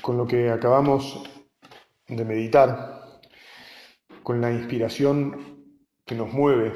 con 0.00 0.16
lo 0.16 0.26
que 0.26 0.50
acabamos 0.50 1.22
de 2.06 2.24
meditar, 2.24 3.20
con 4.22 4.40
la 4.40 4.50
inspiración 4.52 5.76
que 6.04 6.14
nos 6.14 6.32
mueve, 6.32 6.72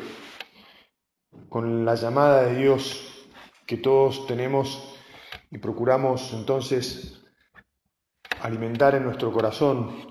con 1.48 1.84
la 1.84 1.94
llamada 1.94 2.42
de 2.42 2.56
Dios 2.56 3.28
que 3.66 3.76
todos 3.78 4.26
tenemos 4.26 4.96
y 5.50 5.58
procuramos 5.58 6.32
entonces 6.32 7.22
alimentar 8.42 8.94
en 8.94 9.04
nuestro 9.04 9.32
corazón, 9.32 10.06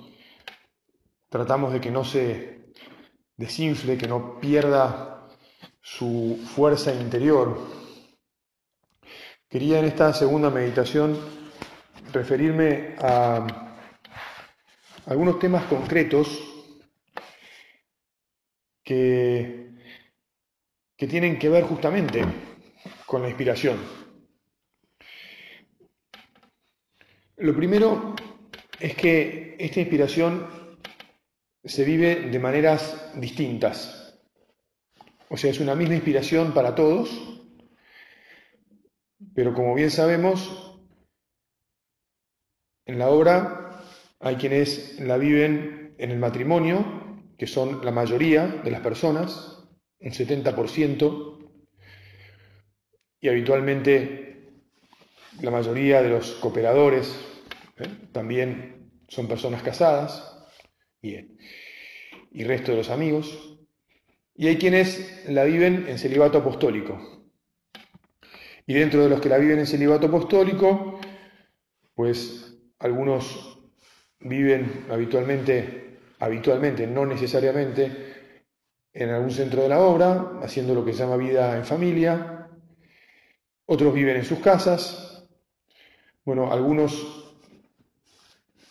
tratamos 1.30 1.74
de 1.74 1.82
que 1.82 1.92
no 1.92 2.04
se 2.04 2.74
desinfle, 3.38 3.98
que 3.98 4.08
no 4.08 4.40
pierda 4.40 5.28
su 5.82 6.40
fuerza 6.56 6.94
interior. 6.94 7.60
Quería 9.48 9.80
en 9.80 9.86
esta 9.86 10.14
segunda 10.14 10.50
meditación 10.50 11.43
referirme 12.14 12.96
a 13.00 13.74
algunos 15.08 15.40
temas 15.40 15.66
concretos 15.66 16.28
que, 18.84 19.72
que 20.96 21.08
tienen 21.08 21.38
que 21.40 21.50
ver 21.50 21.64
justamente 21.64 22.24
con 23.06 23.22
la 23.22 23.30
inspiración. 23.30 23.78
Lo 27.38 27.56
primero 27.56 28.16
es 28.80 28.96
que 28.96 29.56
esta 29.60 29.80
inspiración 29.80 30.48
se 31.64 31.84
vive 31.84 32.30
de 32.30 32.40
maneras 32.40 33.12
distintas. 33.16 34.20
O 35.30 35.38
sea, 35.38 35.50
es 35.50 35.60
una 35.60 35.76
misma 35.76 35.96
inspiración 35.96 36.54
para 36.54 36.76
todos, 36.76 37.10
pero 39.34 39.54
como 39.54 39.74
bien 39.74 39.90
sabemos, 39.90 40.63
en 42.86 43.00
la 43.00 43.10
obra 43.10 43.82
hay 44.20 44.36
quienes 44.36 45.00
la 45.00 45.18
viven 45.18 45.96
en 45.98 46.12
el 46.12 46.18
matrimonio, 46.18 46.86
que 47.38 47.48
son 47.48 47.84
la 47.84 47.92
mayoría 47.92 48.48
de 48.48 48.72
las 48.72 48.82
personas, 48.82 49.66
un 50.00 50.12
70%, 50.12 51.34
y 53.20 53.30
habitualmente 53.30 54.50
la 55.42 55.52
mayoría 55.52 56.02
de 56.02 56.10
los 56.10 56.34
cooperadores 56.34 57.16
¿eh? 57.78 57.88
también 58.12 58.92
son 59.08 59.28
personas 59.28 59.62
casadas, 59.62 60.30
y, 61.02 61.16
y 62.32 62.44
resto 62.46 62.72
de 62.72 62.78
los 62.78 62.90
amigos, 62.90 63.60
y 64.36 64.48
hay 64.48 64.58
quienes 64.58 65.26
la 65.30 65.44
viven 65.44 65.86
en 65.88 66.00
celibato 66.00 66.40
apostólico. 66.40 67.24
Y 68.66 68.74
dentro 68.74 69.04
de 69.04 69.10
los 69.10 69.20
que 69.20 69.30
la 69.30 69.38
viven 69.38 69.60
en 69.60 69.68
celibato 69.68 70.08
apostólico, 70.08 71.00
pues 71.94 72.43
algunos 72.84 73.60
viven 74.20 74.86
habitualmente, 74.90 76.00
habitualmente, 76.20 76.86
no 76.86 77.06
necesariamente, 77.06 78.14
en 78.94 79.10
algún 79.10 79.32
centro 79.32 79.64
de 79.64 79.70
la 79.70 79.80
obra, 79.80 80.40
haciendo 80.42 80.76
lo 80.76 80.84
que 80.84 80.92
se 80.92 81.00
llama 81.00 81.16
vida 81.16 81.58
en 81.58 81.66
familia. 81.66 82.50
Otros 83.66 83.94
viven 83.94 84.18
en 84.18 84.26
sus 84.26 84.40
casas. 84.40 85.26
Bueno, 86.26 86.52
algunos 86.52 87.36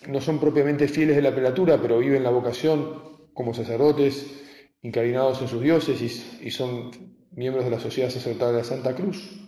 no 0.07 0.21
son 0.21 0.39
propiamente 0.39 0.89
fieles 0.89 1.17
de 1.17 1.23
la 1.23 1.35
prelatura, 1.35 1.81
pero 1.81 1.99
viven 1.99 2.23
la 2.23 2.31
vocación 2.31 3.31
como 3.33 3.55
sacerdotes 3.55 4.43
incardinados 4.83 5.41
en 5.41 5.49
sus 5.49 5.63
diócesis 5.63 6.39
y 6.43 6.51
son 6.51 6.91
miembros 7.31 7.65
de 7.65 7.71
la 7.71 7.81
Sociedad 7.81 8.11
Sacerdotal 8.11 8.53
de 8.53 8.59
la 8.59 8.65
Santa 8.65 8.95
Cruz. 8.95 9.41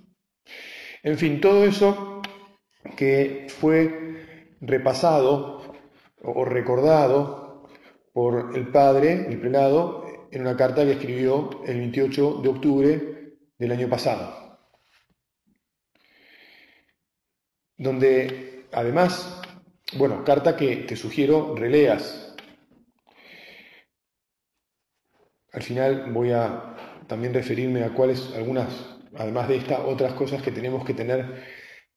En 1.03 1.19
fin, 1.19 1.39
todo 1.39 1.65
eso 1.65 2.23
que 2.97 3.47
fue 3.49 4.05
repasado 4.67 5.75
o 6.23 6.45
recordado 6.45 7.69
por 8.13 8.57
el 8.57 8.69
padre, 8.69 9.27
el 9.29 9.41
prelado, 9.41 10.05
en 10.31 10.43
una 10.43 10.57
carta 10.57 10.85
que 10.85 10.93
escribió 10.93 11.63
el 11.67 11.79
28 11.79 12.41
de 12.43 12.49
octubre 12.49 13.37
del 13.59 13.73
año 13.73 13.89
pasado, 13.89 14.59
donde 17.77 18.67
además, 18.73 19.41
bueno, 19.97 20.25
carta 20.25 20.57
que 20.57 20.77
te 20.77 20.97
sugiero 20.97 21.55
releas. 21.57 22.35
Al 25.53 25.63
final 25.63 26.13
voy 26.13 26.33
a 26.33 26.75
también 27.07 27.33
referirme 27.33 27.85
a 27.85 27.95
cuáles, 27.95 28.33
algunas, 28.35 28.99
además 29.15 29.49
de 29.49 29.57
estas, 29.57 29.81
otras 29.81 30.15
cosas 30.15 30.43
que 30.43 30.51
tenemos 30.51 30.85
que 30.85 30.95
tener 30.95 31.45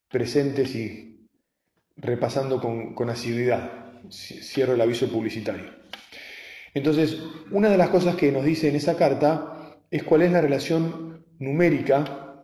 presentes 0.09 0.75
y 0.75 1.16
repasando 1.97 2.61
con, 2.61 3.09
asiduidad. 3.09 3.71
Cierro 4.09 4.73
el 4.73 4.81
aviso 4.81 5.09
publicitario. 5.09 5.71
Entonces, 6.73 7.17
una 7.51 7.69
de 7.69 7.77
las 7.77 7.89
cosas 7.89 8.15
que 8.15 8.31
nos 8.31 8.45
dice 8.45 8.69
en 8.69 8.75
esa 8.75 8.95
carta 8.95 9.77
es 9.89 10.03
cuál 10.03 10.21
es 10.21 10.31
la 10.31 10.41
relación 10.41 11.25
numérica 11.39 12.43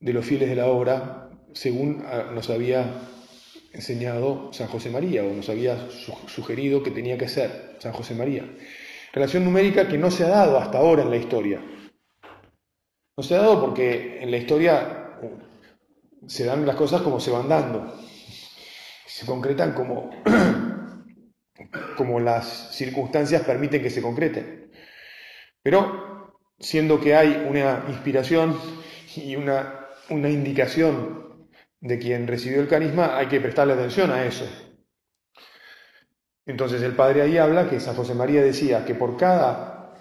de 0.00 0.12
los 0.12 0.26
fieles 0.26 0.48
de 0.48 0.56
la 0.56 0.66
obra 0.66 1.30
según 1.52 2.02
ah, 2.06 2.30
nos 2.34 2.50
había 2.50 3.08
enseñado 3.72 4.52
San 4.52 4.66
José 4.66 4.90
María 4.90 5.22
o 5.24 5.32
nos 5.32 5.48
había 5.48 5.88
sugerido 6.26 6.82
que 6.82 6.90
tenía 6.90 7.16
que 7.16 7.28
ser 7.28 7.76
San 7.78 7.92
José 7.92 8.14
María. 8.14 8.44
Relación 9.12 9.44
numérica 9.44 9.88
que 9.88 9.98
no 9.98 10.10
se 10.10 10.24
ha 10.24 10.28
dado 10.28 10.58
hasta 10.58 10.78
ahora 10.78 11.02
en 11.02 11.10
la 11.10 11.16
historia. 11.16 11.62
No 13.16 13.22
se 13.22 13.34
ha 13.34 13.38
dado 13.38 13.60
porque 13.60 14.22
en 14.22 14.30
la 14.30 14.38
historia 14.38 15.18
se 16.26 16.44
dan 16.44 16.66
las 16.66 16.76
cosas 16.76 17.02
como 17.02 17.20
se 17.20 17.30
van 17.30 17.48
dando 17.48 17.94
se 19.12 19.26
concretan 19.26 19.74
como, 19.74 20.10
como 21.98 22.18
las 22.18 22.74
circunstancias 22.74 23.42
permiten 23.42 23.82
que 23.82 23.90
se 23.90 24.00
concreten. 24.00 24.72
Pero 25.62 26.38
siendo 26.58 26.98
que 26.98 27.14
hay 27.14 27.46
una 27.46 27.84
inspiración 27.88 28.58
y 29.16 29.36
una, 29.36 29.86
una 30.08 30.30
indicación 30.30 31.46
de 31.80 31.98
quien 31.98 32.26
recibió 32.26 32.62
el 32.62 32.68
carisma, 32.68 33.18
hay 33.18 33.26
que 33.26 33.40
prestarle 33.40 33.74
atención 33.74 34.10
a 34.10 34.24
eso. 34.24 34.48
Entonces 36.46 36.80
el 36.80 36.96
padre 36.96 37.20
ahí 37.20 37.36
habla 37.36 37.68
que 37.68 37.80
San 37.80 37.94
José 37.94 38.14
María 38.14 38.42
decía 38.42 38.86
que 38.86 38.94
por 38.94 39.18
cada 39.18 39.94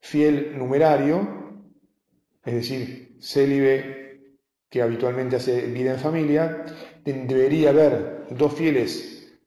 fiel 0.00 0.56
numerario, 0.56 1.66
es 2.44 2.54
decir, 2.54 3.18
célibe 3.20 4.38
que 4.70 4.82
habitualmente 4.82 5.36
hace 5.36 5.66
vida 5.66 5.94
en 5.94 5.98
familia, 5.98 6.64
debería 7.04 7.70
haber 7.70 8.21
dos 8.36 8.54
fieles 8.54 9.38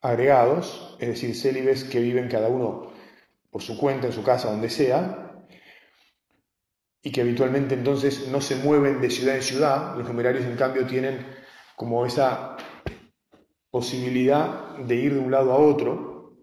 agregados, 0.00 0.96
es 1.00 1.08
decir, 1.08 1.34
célibes 1.34 1.84
que 1.84 2.00
viven 2.00 2.28
cada 2.28 2.48
uno 2.48 2.92
por 3.50 3.62
su 3.62 3.78
cuenta, 3.78 4.06
en 4.06 4.12
su 4.12 4.22
casa, 4.22 4.50
donde 4.50 4.70
sea, 4.70 5.46
y 7.02 7.10
que 7.10 7.22
habitualmente 7.22 7.74
entonces 7.74 8.28
no 8.28 8.40
se 8.40 8.56
mueven 8.56 9.00
de 9.00 9.10
ciudad 9.10 9.36
en 9.36 9.42
ciudad, 9.42 9.96
los 9.96 10.06
numerarios 10.06 10.44
en 10.44 10.56
cambio 10.56 10.86
tienen 10.86 11.26
como 11.76 12.04
esa 12.04 12.56
posibilidad 13.70 14.76
de 14.78 14.94
ir 14.96 15.14
de 15.14 15.20
un 15.20 15.30
lado 15.30 15.52
a 15.52 15.58
otro, 15.58 16.36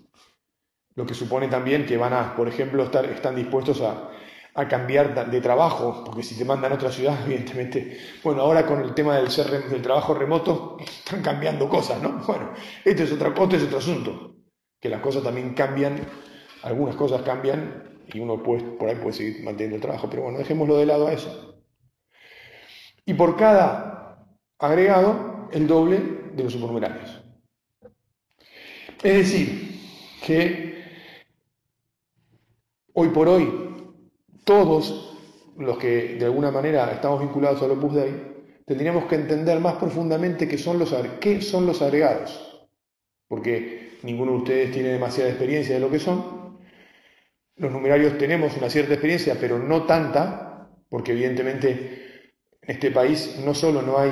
lo 0.96 1.06
que 1.06 1.14
supone 1.14 1.48
también 1.48 1.86
que 1.86 1.98
van 1.98 2.14
a, 2.14 2.36
por 2.36 2.48
ejemplo, 2.48 2.84
estar, 2.84 3.06
están 3.06 3.36
dispuestos 3.36 3.82
a 3.82 4.10
a 4.58 4.68
cambiar 4.68 5.30
de 5.30 5.40
trabajo, 5.40 6.04
porque 6.04 6.24
si 6.24 6.36
te 6.36 6.44
mandan 6.44 6.72
a 6.72 6.76
otra 6.76 6.92
ciudad, 6.92 7.16
evidentemente, 7.26 7.96
bueno, 8.24 8.42
ahora 8.42 8.66
con 8.66 8.82
el 8.82 8.94
tema 8.96 9.16
del, 9.16 9.30
ser, 9.30 9.70
del 9.70 9.82
trabajo 9.84 10.16
remoto 10.16 10.78
están 10.80 11.22
cambiando 11.22 11.70
cosas, 11.70 12.02
¿no? 12.02 12.24
Bueno, 12.26 12.54
este 12.84 13.04
es 13.04 13.12
otro, 13.12 13.34
este 13.44 13.58
es 13.58 13.64
otro 13.64 13.78
asunto, 13.78 14.36
que 14.80 14.90
las 14.90 15.00
cosas 15.00 15.22
también 15.22 15.54
cambian, 15.54 16.00
algunas 16.64 16.96
cosas 16.96 17.22
cambian 17.22 18.02
y 18.12 18.20
uno 18.20 18.42
por 18.42 18.90
ahí 18.90 18.96
puede 18.96 19.14
seguir 19.14 19.44
manteniendo 19.44 19.76
el 19.76 19.82
trabajo, 19.82 20.10
pero 20.10 20.24
bueno, 20.24 20.40
dejémoslo 20.40 20.78
de 20.78 20.86
lado 20.88 21.08
a 21.08 21.14
eso. 21.14 21.62
Y 23.06 23.14
por 23.14 23.38
cada 23.38 24.28
agregado, 24.58 25.50
el 25.52 25.68
doble 25.68 26.00
de 26.34 26.44
los 26.44 26.54
supernumerarios. 26.54 27.22
Es 29.04 29.14
decir, 29.14 29.80
que 30.26 30.84
hoy 32.94 33.10
por 33.10 33.28
hoy 33.28 33.67
todos 34.48 35.14
los 35.58 35.78
que 35.78 36.16
de 36.16 36.24
alguna 36.24 36.52
manera 36.52 36.90
estamos 36.94 37.20
vinculados 37.20 37.62
al 37.62 37.72
Opus 37.72 37.96
Dei, 37.96 38.14
tendríamos 38.66 39.04
que 39.06 39.16
entender 39.16 39.60
más 39.60 39.76
profundamente 39.76 40.48
qué 40.48 40.58
son 40.58 40.80
los, 40.80 40.96
qué 41.20 41.42
son 41.42 41.66
los 41.66 41.82
agregados. 41.82 42.32
porque 43.28 43.98
ninguno 44.04 44.32
de 44.32 44.38
ustedes 44.38 44.72
tiene 44.72 44.90
demasiada 44.90 45.30
experiencia 45.30 45.76
de 45.76 45.82
lo 45.82 45.92
que 45.92 46.00
son. 46.00 46.60
Los 47.58 47.74
numerarios 47.74 48.18
tenemos 48.18 48.56
una 48.56 48.70
cierta 48.70 48.94
experiencia, 48.94 49.36
pero 49.38 49.60
no 49.60 49.84
tanta, 49.84 50.70
porque 50.90 51.12
evidentemente 51.12 52.32
en 52.62 52.72
este 52.76 52.90
país 52.92 53.42
no 53.44 53.54
solo 53.54 53.82
no 53.82 53.98
hay 53.98 54.12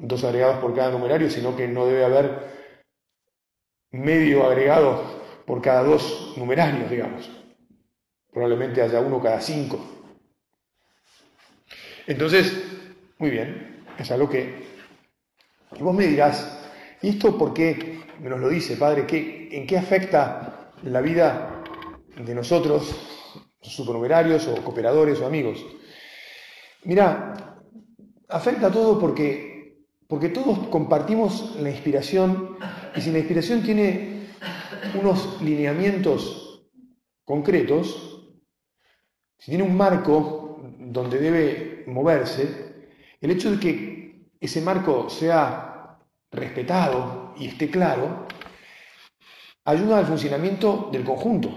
dos 0.00 0.24
agregados 0.24 0.58
por 0.58 0.74
cada 0.74 0.90
numerario, 0.90 1.30
sino 1.30 1.54
que 1.54 1.68
no 1.68 1.86
debe 1.86 2.04
haber 2.04 2.48
medio 3.92 4.44
agregado 4.44 5.04
por 5.46 5.62
cada 5.62 5.84
dos 5.84 6.34
numerarios, 6.36 6.90
digamos. 6.90 7.37
Probablemente 8.32 8.82
haya 8.82 9.00
uno 9.00 9.20
cada 9.22 9.40
cinco. 9.40 9.78
Entonces, 12.06 12.52
muy 13.18 13.30
bien, 13.30 13.84
es 13.98 14.10
algo 14.10 14.28
que... 14.28 14.66
Y 15.78 15.82
vos 15.82 15.94
me 15.94 16.06
dirás, 16.06 16.68
¿y 17.02 17.10
esto 17.10 17.36
por 17.36 17.52
qué 17.52 18.00
me 18.20 18.30
lo 18.30 18.48
dice, 18.48 18.76
Padre? 18.76 19.06
¿Qué, 19.06 19.48
¿En 19.52 19.66
qué 19.66 19.76
afecta 19.76 20.72
la 20.82 21.00
vida 21.00 21.62
de 22.16 22.34
nosotros, 22.34 22.94
supernumerarios 23.60 24.46
o 24.48 24.62
cooperadores 24.62 25.20
o 25.20 25.26
amigos? 25.26 25.64
Mira, 26.84 27.60
afecta 28.28 28.70
todo 28.70 28.98
porque, 28.98 29.84
porque 30.06 30.28
todos 30.28 30.68
compartimos 30.68 31.56
la 31.60 31.70
inspiración 31.70 32.56
y 32.94 33.00
si 33.00 33.10
la 33.10 33.18
inspiración 33.18 33.62
tiene 33.62 34.28
unos 34.98 35.42
lineamientos 35.42 36.64
concretos, 37.24 38.17
si 39.38 39.52
tiene 39.52 39.64
un 39.64 39.76
marco 39.76 40.60
donde 40.78 41.18
debe 41.18 41.84
moverse, 41.86 42.88
el 43.20 43.30
hecho 43.30 43.52
de 43.52 43.60
que 43.60 44.28
ese 44.40 44.60
marco 44.60 45.08
sea 45.08 45.98
respetado 46.30 47.34
y 47.36 47.46
esté 47.46 47.70
claro, 47.70 48.26
ayuda 49.64 49.98
al 49.98 50.06
funcionamiento 50.06 50.88
del 50.92 51.04
conjunto. 51.04 51.50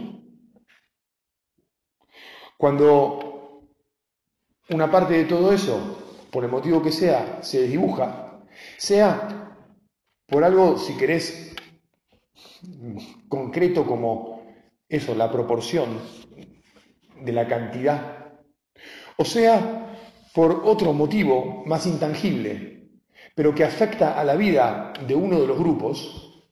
Cuando 2.57 3.67
una 4.69 4.91
parte 4.91 5.13
de 5.13 5.25
todo 5.25 5.51
eso, 5.51 6.27
por 6.31 6.43
el 6.43 6.51
motivo 6.51 6.81
que 6.81 6.91
sea, 6.91 7.41
se 7.41 7.67
dibuja, 7.67 8.39
sea 8.77 9.57
por 10.27 10.43
algo, 10.43 10.77
si 10.77 10.95
querés, 10.95 11.55
concreto 13.27 13.85
como 13.85 14.43
eso, 14.87 15.15
la 15.15 15.31
proporción 15.31 15.99
de 17.23 17.31
la 17.31 17.47
cantidad. 17.47 18.33
O 19.17 19.25
sea, 19.25 19.97
por 20.33 20.61
otro 20.65 20.93
motivo 20.93 21.63
más 21.65 21.85
intangible, 21.85 22.89
pero 23.35 23.53
que 23.53 23.63
afecta 23.63 24.19
a 24.19 24.23
la 24.23 24.35
vida 24.35 24.93
de 25.05 25.15
uno 25.15 25.39
de 25.39 25.47
los 25.47 25.57
grupos, 25.57 26.43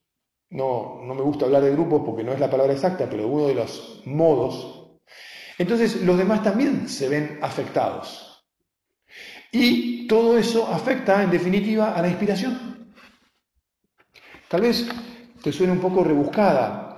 no, 0.52 1.02
no 1.04 1.14
me 1.14 1.22
gusta 1.22 1.46
hablar 1.46 1.64
de 1.64 1.72
grupos 1.72 2.02
porque 2.06 2.24
no 2.24 2.32
es 2.32 2.40
la 2.40 2.50
palabra 2.50 2.74
exacta, 2.74 3.10
pero 3.10 3.24
de 3.24 3.30
uno 3.30 3.48
de 3.48 3.56
los 3.56 4.02
modos, 4.06 4.80
entonces 5.58 6.02
los 6.04 6.18
demás 6.18 6.42
también 6.42 6.88
se 6.88 7.10
ven 7.10 7.40
afectados. 7.42 8.46
Y 9.52 10.08
todo 10.08 10.38
eso 10.38 10.68
afecta, 10.68 11.22
en 11.24 11.32
definitiva, 11.32 11.96
a 11.96 12.02
la 12.02 12.08
inspiración. 12.08 12.94
Tal 14.48 14.62
vez 14.62 14.88
te 15.44 15.52
suene 15.52 15.74
un 15.74 15.80
poco 15.80 16.04
rebuscada 16.04 16.98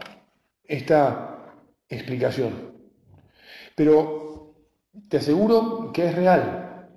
esta 0.63 1.56
explicación, 1.89 2.70
pero 3.75 4.56
te 5.09 5.18
aseguro 5.18 5.91
que 5.94 6.07
es 6.07 6.15
real. 6.15 6.89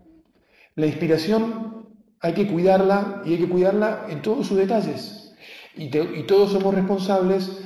La 0.75 0.87
inspiración 0.87 1.89
hay 2.21 2.35
que 2.35 2.47
cuidarla 2.47 3.23
y 3.25 3.33
hay 3.33 3.39
que 3.39 3.49
cuidarla 3.49 4.07
en 4.09 4.23
todos 4.23 4.47
sus 4.47 4.57
detalles. 4.57 5.35
Y, 5.77 5.89
todos 5.89 6.53
somos 6.53 6.75
responsables 6.75 7.63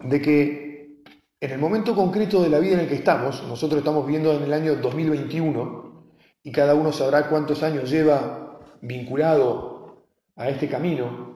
de 0.00 0.20
que 0.20 1.02
en 1.40 1.50
el 1.50 1.58
momento 1.58 1.94
concreto 1.94 2.42
de 2.42 2.48
la 2.48 2.58
vida 2.58 2.74
en 2.74 2.80
el 2.80 2.88
que 2.88 2.96
estamos, 2.96 3.42
nosotros 3.44 3.78
estamos 3.78 4.06
viendo 4.06 4.32
en 4.34 4.42
el 4.42 4.52
año 4.52 4.76
2021 4.76 6.12
y 6.42 6.50
cada 6.50 6.74
uno 6.74 6.92
sabrá 6.92 7.28
cuántos 7.28 7.62
años 7.62 7.90
lleva 7.90 8.60
vinculado 8.80 10.04
a 10.36 10.48
este 10.48 10.68
camino, 10.68 11.28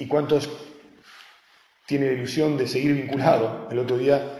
¿Y 0.00 0.06
cuántos 0.06 0.48
tiene 1.86 2.06
la 2.06 2.12
ilusión 2.12 2.56
de 2.56 2.66
seguir 2.66 2.94
vinculado? 2.94 3.68
El 3.70 3.78
otro 3.80 3.98
día 3.98 4.39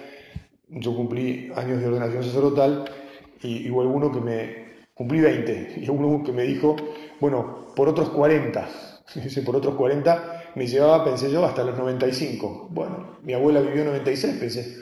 yo 0.71 0.95
cumplí 0.95 1.51
años 1.57 1.81
de 1.81 1.87
ordenación 1.89 2.23
sacerdotal 2.23 2.85
y 3.43 3.71
hubo 3.71 3.83
alguno 3.83 4.13
que 4.13 4.21
me 4.21 4.71
cumplí 4.95 5.21
20 5.21 5.75
y 5.79 5.91
hubo 5.91 6.07
uno 6.07 6.25
que 6.25 6.33
me 6.33 6.45
dijo, 6.45 6.77
bueno, 7.21 7.69
por 7.75 7.89
otros 7.89 8.11
40. 8.11 8.69
Dice, 9.15 9.43
por 9.43 9.57
otros 9.57 9.75
40 9.75 10.53
me 10.55 10.67
llevaba, 10.67 11.05
pensé 11.05 11.31
yo, 11.31 11.45
hasta 11.45 11.65
los 11.65 11.77
95. 11.77 12.69
Bueno, 12.71 13.19
mi 13.23 13.33
abuela 13.33 13.61
vivió 13.61 13.85
96, 13.85 14.37
pensé, 14.39 14.77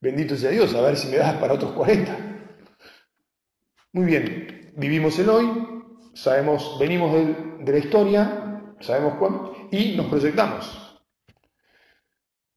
bendito 0.00 0.36
sea 0.36 0.50
Dios, 0.50 0.74
a 0.74 0.80
ver 0.82 0.96
si 0.96 1.08
me 1.08 1.16
das 1.16 1.34
para 1.34 1.54
otros 1.54 1.72
40. 1.72 2.16
Muy 3.92 4.06
bien, 4.06 4.72
vivimos 4.76 5.18
el 5.18 5.28
hoy, 5.28 5.46
sabemos, 6.14 6.76
venimos 6.78 7.12
de, 7.12 7.34
de 7.64 7.72
la 7.72 7.78
historia, 7.78 8.74
sabemos 8.80 9.14
cuándo, 9.14 9.54
y 9.70 9.96
nos 9.96 10.06
proyectamos. 10.06 11.02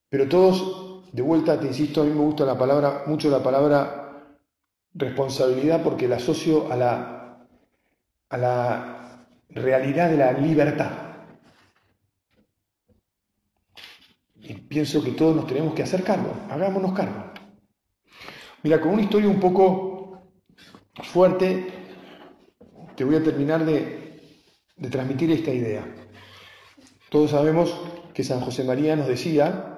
Pero 0.10 0.30
todos, 0.30 0.85
de 1.16 1.22
vuelta, 1.22 1.58
te 1.58 1.68
insisto, 1.68 2.02
a 2.02 2.04
mí 2.04 2.12
me 2.12 2.20
gusta 2.20 2.44
la 2.44 2.58
palabra, 2.58 3.04
mucho 3.08 3.30
la 3.30 3.42
palabra 3.42 4.28
responsabilidad 4.94 5.82
porque 5.82 6.10
la 6.10 6.18
asocio 6.18 6.70
a 6.70 6.76
la, 6.76 7.48
realidad 9.48 10.10
de 10.10 10.18
la 10.18 10.34
libertad. 10.34 10.92
Y 14.42 14.56
pienso 14.56 15.02
que 15.02 15.12
todos 15.12 15.38
nos 15.38 15.48
tenemos 15.48 15.74
que 15.74 15.84
hacer 15.84 16.04
cargo, 16.04 16.34
hagámonos 16.50 16.92
cargo. 16.92 17.32
Mira, 18.64 18.82
con 18.82 18.92
una 18.92 19.04
historia 19.04 19.30
un 19.30 19.40
poco 19.40 20.34
fuerte, 21.02 21.66
te 22.98 23.06
voy 23.06 23.16
a 23.16 23.24
terminar 23.24 23.64
de 23.64 24.20
transmitir 24.92 25.32
esta 25.32 25.52
idea. 25.52 25.88
Todos 27.10 27.32
sabemos 27.32 27.74
que 28.14 28.26
San 28.26 28.42
José 28.42 28.66
María 28.66 28.98
nos 28.98 29.08
decía 29.08 29.75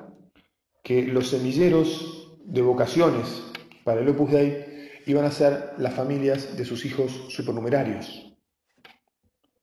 que 0.87 1.03
los 1.03 1.27
semilleros 1.27 2.37
de 2.45 2.61
vocaciones 2.61 3.43
para 3.83 3.99
el 3.99 4.07
Opus 4.07 4.31
Dei 4.31 4.89
iban 5.05 5.25
a 5.25 5.31
ser 5.31 5.73
las 5.79 5.93
familias 5.93 6.55
de 6.55 6.63
sus 6.63 6.85
hijos 6.85 7.25
supernumerarios. 7.27 8.33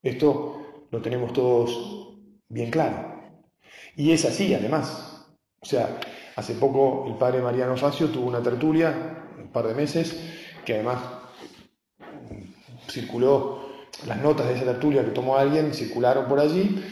Esto 0.02 0.86
lo 0.90 1.00
tenemos 1.00 1.32
todos 1.32 2.18
bien 2.50 2.70
claro. 2.70 3.22
Y 3.96 4.10
es 4.10 4.26
así, 4.26 4.52
además. 4.52 5.26
O 5.60 5.64
sea, 5.64 5.98
hace 6.36 6.56
poco 6.56 7.06
el 7.08 7.14
padre 7.14 7.40
Mariano 7.40 7.74
Facio 7.78 8.10
tuvo 8.10 8.28
una 8.28 8.42
tertulia, 8.42 9.24
un 9.38 9.50
par 9.50 9.66
de 9.66 9.74
meses, 9.74 10.14
que 10.66 10.74
además 10.74 10.98
circuló, 12.90 13.64
las 14.06 14.20
notas 14.20 14.48
de 14.48 14.56
esa 14.56 14.66
tertulia 14.66 15.02
que 15.02 15.12
tomó 15.12 15.38
alguien 15.38 15.72
circularon 15.72 16.28
por 16.28 16.38
allí, 16.38 16.84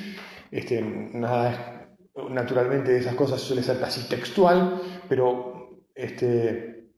este, 0.50 0.80
nada, 0.80 1.81
naturalmente 2.14 2.96
esas 2.96 3.14
cosas 3.14 3.40
suele 3.40 3.62
ser 3.62 3.80
casi 3.80 4.08
textual, 4.08 4.80
pero 5.08 5.86
este, 5.94 6.92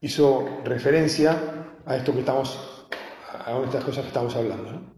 hizo 0.00 0.62
referencia 0.64 1.80
a 1.86 1.96
esto 1.96 2.12
que 2.12 2.20
estamos, 2.20 2.88
a 3.32 3.60
estas 3.64 3.84
cosas 3.84 4.02
que 4.02 4.08
estamos 4.08 4.34
hablando. 4.34 4.94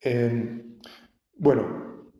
Em, 0.00 0.78
bueno, 1.34 2.12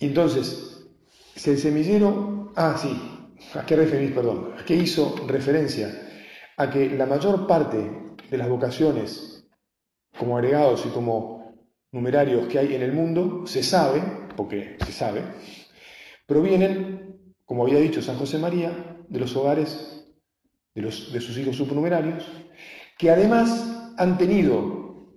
entonces, 0.00 0.86
si 1.34 1.50
el 1.50 1.58
semillero, 1.58 2.52
ah, 2.56 2.76
sí, 2.76 3.36
¿a 3.54 3.64
qué 3.64 3.76
referís, 3.76 4.12
perdón? 4.12 4.54
¿A 4.58 4.64
qué 4.64 4.74
hizo 4.74 5.14
referencia? 5.26 5.88
A 6.56 6.68
que 6.70 6.90
la 6.90 7.06
mayor 7.06 7.46
parte 7.46 8.16
de 8.30 8.36
las 8.36 8.48
vocaciones 8.48 9.37
como 10.18 10.36
agregados 10.36 10.84
y 10.84 10.88
como 10.90 11.54
numerarios 11.92 12.48
que 12.48 12.58
hay 12.58 12.74
en 12.74 12.82
el 12.82 12.92
mundo, 12.92 13.46
se 13.46 13.62
sabe, 13.62 14.02
porque 14.36 14.76
se 14.84 14.92
sabe, 14.92 15.22
provienen, 16.26 17.32
como 17.44 17.62
había 17.62 17.78
dicho 17.78 18.02
San 18.02 18.16
José 18.16 18.38
María, 18.38 18.96
de 19.08 19.20
los 19.20 19.34
hogares 19.36 20.06
de, 20.74 20.90
sus 20.90 21.36
hijos 21.38 21.56
supernumerarios, 21.56 22.26
que 22.98 23.10
además 23.10 23.94
han 23.96 24.18
tenido 24.18 25.16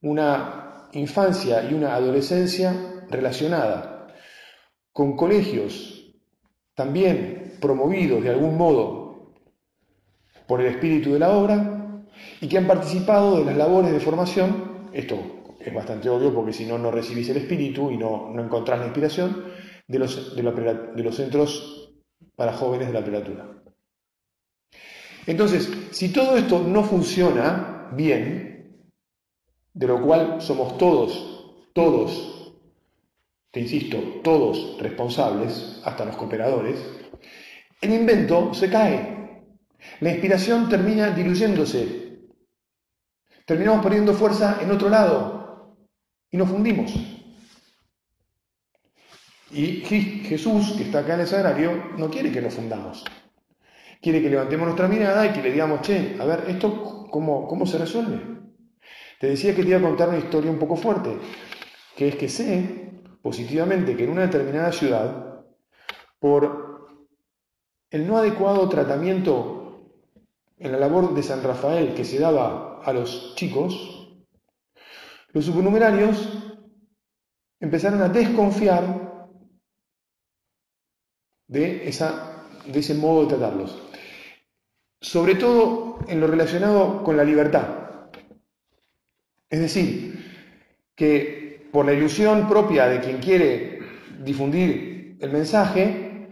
una 0.00 0.88
infancia 0.92 1.68
y 1.68 1.74
una 1.74 1.94
adolescencia 1.94 3.04
relacionada 3.10 4.08
con 4.92 5.16
colegios 5.16 6.14
también 6.74 7.56
promovidos 7.60 8.22
de 8.22 8.30
algún 8.30 8.56
modo 8.56 9.34
por 10.46 10.60
el 10.60 10.66
espíritu 10.66 11.12
de 11.12 11.18
la 11.18 11.30
obra 11.30 11.73
y 12.40 12.48
que 12.48 12.58
han 12.58 12.66
participado 12.66 13.38
de 13.38 13.44
las 13.44 13.56
labores 13.56 13.92
de 13.92 14.00
formación, 14.00 14.88
esto 14.92 15.18
es 15.60 15.72
bastante 15.72 16.08
obvio 16.08 16.34
porque 16.34 16.52
si 16.52 16.66
no, 16.66 16.78
no 16.78 16.90
recibís 16.90 17.28
el 17.30 17.38
espíritu 17.38 17.90
y 17.90 17.96
no, 17.96 18.30
no 18.32 18.44
encontrás 18.44 18.78
la 18.78 18.86
inspiración, 18.86 19.44
de 19.86 19.98
los, 19.98 20.36
de, 20.36 21.02
los 21.02 21.14
centros 21.14 21.92
para 22.36 22.52
jóvenes 22.52 22.88
de 22.88 22.94
la 22.94 23.04
prelatura. 23.04 23.48
Entonces, 25.26 25.70
si 25.90 26.12
todo 26.12 26.36
esto 26.36 26.60
no 26.60 26.84
funciona 26.84 27.90
bien, 27.92 28.88
de 29.72 29.86
lo 29.86 30.00
cual 30.02 30.40
somos 30.40 30.78
todos, 30.78 31.70
todos, 31.72 32.52
te 33.50 33.60
insisto, 33.60 33.98
todos 34.22 34.78
responsables, 34.80 35.80
hasta 35.84 36.04
los 36.04 36.16
cooperadores, 36.16 36.78
el 37.80 37.92
invento 37.92 38.52
se 38.54 38.70
cae. 38.70 39.42
La 40.00 40.10
inspiración 40.10 40.68
termina 40.68 41.10
diluyéndose. 41.10 42.03
Terminamos 43.44 43.82
perdiendo 43.82 44.14
fuerza 44.14 44.58
en 44.62 44.70
otro 44.70 44.88
lado 44.88 45.76
y 46.30 46.36
nos 46.36 46.48
fundimos. 46.48 46.94
Y 49.50 49.82
Jesús, 49.82 50.72
que 50.76 50.84
está 50.84 51.00
acá 51.00 51.14
en 51.14 51.20
el 51.20 51.26
sagrario, 51.26 51.90
no 51.96 52.10
quiere 52.10 52.32
que 52.32 52.40
nos 52.40 52.54
fundamos. 52.54 53.04
Quiere 54.00 54.20
que 54.20 54.30
levantemos 54.30 54.66
nuestra 54.66 54.88
mirada 54.88 55.26
y 55.26 55.32
que 55.32 55.42
le 55.42 55.52
digamos, 55.52 55.82
che, 55.82 56.16
a 56.18 56.24
ver, 56.24 56.44
¿esto 56.48 57.06
cómo, 57.10 57.46
cómo 57.46 57.64
se 57.64 57.78
resuelve? 57.78 58.20
Te 59.20 59.28
decía 59.28 59.54
que 59.54 59.62
te 59.62 59.68
iba 59.68 59.78
a 59.78 59.82
contar 59.82 60.08
una 60.08 60.18
historia 60.18 60.50
un 60.50 60.58
poco 60.58 60.76
fuerte, 60.76 61.16
que 61.96 62.08
es 62.08 62.16
que 62.16 62.28
sé 62.28 62.84
positivamente 63.22 63.96
que 63.96 64.04
en 64.04 64.10
una 64.10 64.22
determinada 64.22 64.72
ciudad, 64.72 65.44
por 66.18 66.88
el 67.90 68.06
no 68.06 68.18
adecuado 68.18 68.68
tratamiento 68.68 69.63
en 70.56 70.72
la 70.72 70.78
labor 70.78 71.14
de 71.14 71.22
San 71.22 71.42
Rafael 71.42 71.94
que 71.94 72.04
se 72.04 72.18
daba 72.18 72.80
a 72.82 72.92
los 72.92 73.34
chicos, 73.34 74.24
los 75.32 75.44
supernumerarios 75.44 76.28
empezaron 77.60 78.02
a 78.02 78.08
desconfiar 78.08 79.28
de, 81.48 81.88
esa, 81.88 82.46
de 82.66 82.78
ese 82.78 82.94
modo 82.94 83.22
de 83.22 83.36
tratarlos. 83.36 83.82
Sobre 85.00 85.34
todo 85.34 85.98
en 86.08 86.20
lo 86.20 86.26
relacionado 86.26 87.02
con 87.02 87.16
la 87.16 87.24
libertad. 87.24 88.08
Es 89.50 89.60
decir, 89.60 90.14
que 90.94 91.68
por 91.72 91.84
la 91.86 91.92
ilusión 91.92 92.48
propia 92.48 92.86
de 92.86 93.00
quien 93.00 93.18
quiere 93.18 93.80
difundir 94.22 95.16
el 95.20 95.30
mensaje, 95.30 96.28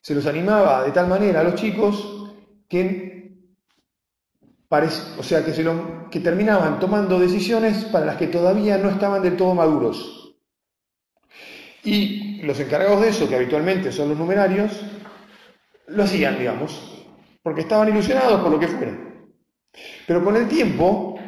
se 0.00 0.14
los 0.14 0.26
animaba 0.26 0.84
de 0.84 0.92
tal 0.92 1.08
manera 1.08 1.40
a 1.40 1.44
los 1.44 1.54
chicos 1.54 2.34
que, 2.68 3.13
o 5.18 5.22
sea, 5.22 5.44
que, 5.44 5.52
que 6.10 6.20
terminaban 6.20 6.80
tomando 6.80 7.18
decisiones 7.18 7.84
para 7.84 8.06
las 8.06 8.16
que 8.16 8.26
todavía 8.26 8.78
no 8.78 8.90
estaban 8.90 9.22
del 9.22 9.36
todo 9.36 9.54
maduros. 9.54 10.34
Y 11.84 12.42
los 12.42 12.58
encargados 12.60 13.02
de 13.02 13.08
eso, 13.08 13.28
que 13.28 13.36
habitualmente 13.36 13.92
son 13.92 14.08
los 14.08 14.18
numerarios, 14.18 14.80
lo 15.86 16.02
hacían, 16.02 16.38
digamos, 16.38 17.06
porque 17.42 17.60
estaban 17.60 17.88
ilusionados 17.88 18.40
por 18.40 18.50
lo 18.50 18.58
que 18.58 18.68
fuera. 18.68 18.98
Pero 20.06 20.24
con 20.24 20.36
el 20.36 20.48
tiempo, 20.48 21.18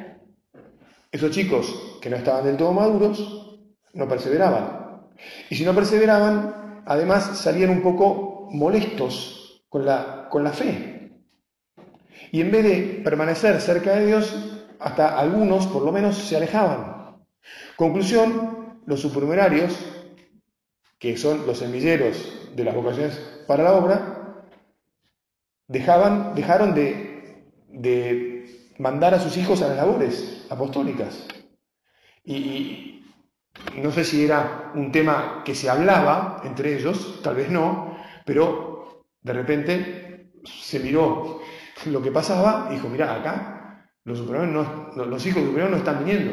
esos 1.13 1.31
chicos 1.31 1.99
que 2.01 2.11
no 2.11 2.17
estaban 2.17 2.45
del 2.45 2.57
todo 2.57 2.73
maduros 2.73 3.61
no 3.93 4.09
perseveraban. 4.09 5.09
Y 5.51 5.57
si 5.57 5.65
no 5.65 5.75
perseveraban, 5.75 6.83
además 6.87 7.39
salían 7.39 7.71
un 7.71 7.83
poco 7.83 8.49
molestos 8.51 9.63
con 9.69 9.85
la, 9.85 10.29
con 10.31 10.43
la 10.45 10.53
fe. 10.53 10.96
Y 12.33 12.41
en 12.41 12.51
vez 12.51 12.65
de 12.65 13.01
permanecer 13.05 13.61
cerca 13.61 13.95
de 13.97 14.07
Dios, 14.07 14.35
hasta 14.79 15.19
algunos 15.19 15.67
por 15.67 15.83
lo 15.83 15.93
menos 15.93 16.17
se 16.17 16.37
alejaban. 16.37 17.17
Conclusión, 17.77 18.81
los 18.87 19.01
supernumerarios, 19.01 19.75
que 20.99 21.17
son 21.17 21.47
los 21.47 21.59
semilleros 21.59 22.51
de 22.55 22.65
las 22.65 22.75
vocaciones 22.75 23.19
para 23.47 23.65
la 23.65 23.75
obra, 23.75 24.45
dejaban, 25.69 26.35
dejaron 26.35 26.75
de, 26.75 27.45
de 27.69 28.73
mandar 28.79 29.15
a 29.15 29.21
sus 29.21 29.37
hijos 29.37 29.63
a 29.63 29.69
las 29.69 29.77
labores 29.77 30.47
apostólicas. 30.51 31.27
Y, 32.25 33.05
no 33.77 33.91
sé 33.91 34.05
si 34.05 34.25
era 34.25 34.73
un 34.75 34.93
tema 34.93 35.43
que 35.45 35.55
se 35.55 35.71
hablaba 35.71 36.43
entre 36.45 36.77
ellos, 36.77 37.21
tal 37.23 37.37
vez 37.37 37.51
no, 37.51 37.97
pero 38.25 39.07
de 39.23 39.33
repente 39.33 40.31
se 40.45 40.79
miró 40.81 41.36
lo 41.85 42.03
que 42.03 42.11
pasaba 42.11 42.69
y 42.71 42.75
dijo, 42.75 42.89
mira, 42.89 43.15
acá 43.15 43.91
los, 44.05 44.21
no, 44.27 44.91
los 44.95 45.27
hijos 45.27 45.43
superiores 45.43 45.71
no 45.71 45.77
están 45.77 46.05
viniendo. 46.05 46.33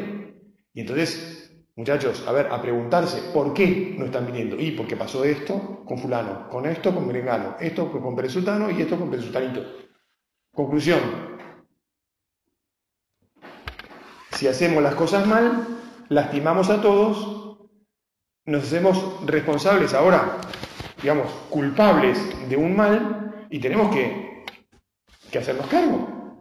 Y 0.72 0.80
entonces, 0.80 1.52
muchachos, 1.76 2.24
a 2.26 2.32
ver, 2.32 2.48
a 2.50 2.60
preguntarse, 2.60 3.30
¿por 3.32 3.52
qué 3.52 3.94
no 3.98 4.06
están 4.06 4.26
viniendo? 4.26 4.56
Y 4.58 4.72
porque 4.72 4.96
pasó 4.96 5.24
esto 5.24 5.84
con 5.84 5.98
fulano, 5.98 6.48
con 6.48 6.66
esto 6.66 6.94
con 6.94 7.06
Brengano, 7.06 7.56
esto 7.60 7.90
con 7.90 8.16
Peresutano 8.16 8.70
y 8.70 8.80
esto 8.80 8.98
con 8.98 9.10
Peresutanito. 9.10 9.62
Conclusión, 10.52 11.00
Si 14.34 14.48
hacemos 14.48 14.82
las 14.82 14.96
cosas 14.96 15.28
mal, 15.28 15.64
lastimamos 16.08 16.68
a 16.68 16.82
todos, 16.82 17.56
nos 18.46 18.64
hacemos 18.64 19.24
responsables 19.24 19.94
ahora, 19.94 20.38
digamos, 21.00 21.30
culpables 21.50 22.18
de 22.48 22.56
un 22.56 22.74
mal 22.74 23.46
y 23.48 23.60
tenemos 23.60 23.94
que, 23.94 24.33
hacernos 25.38 25.66
cargo. 25.66 26.40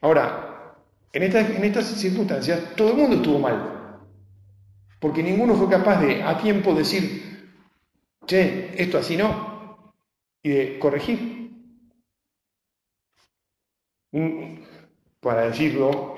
Ahora, 0.00 0.76
en, 1.12 1.22
en 1.22 1.64
estas 1.64 1.86
circunstancias 1.86 2.74
todo 2.76 2.90
el 2.90 2.96
mundo 2.96 3.16
estuvo 3.16 3.38
mal, 3.38 4.00
porque 4.98 5.22
ninguno 5.22 5.54
fue 5.54 5.68
capaz 5.68 6.00
de 6.00 6.22
a 6.22 6.38
tiempo 6.38 6.74
decir, 6.74 7.54
che, 8.26 8.70
esto 8.82 8.98
así 8.98 9.16
no, 9.16 9.94
y 10.42 10.50
de 10.50 10.78
corregir 10.78 11.40
para 15.20 15.42
decirlo 15.42 16.16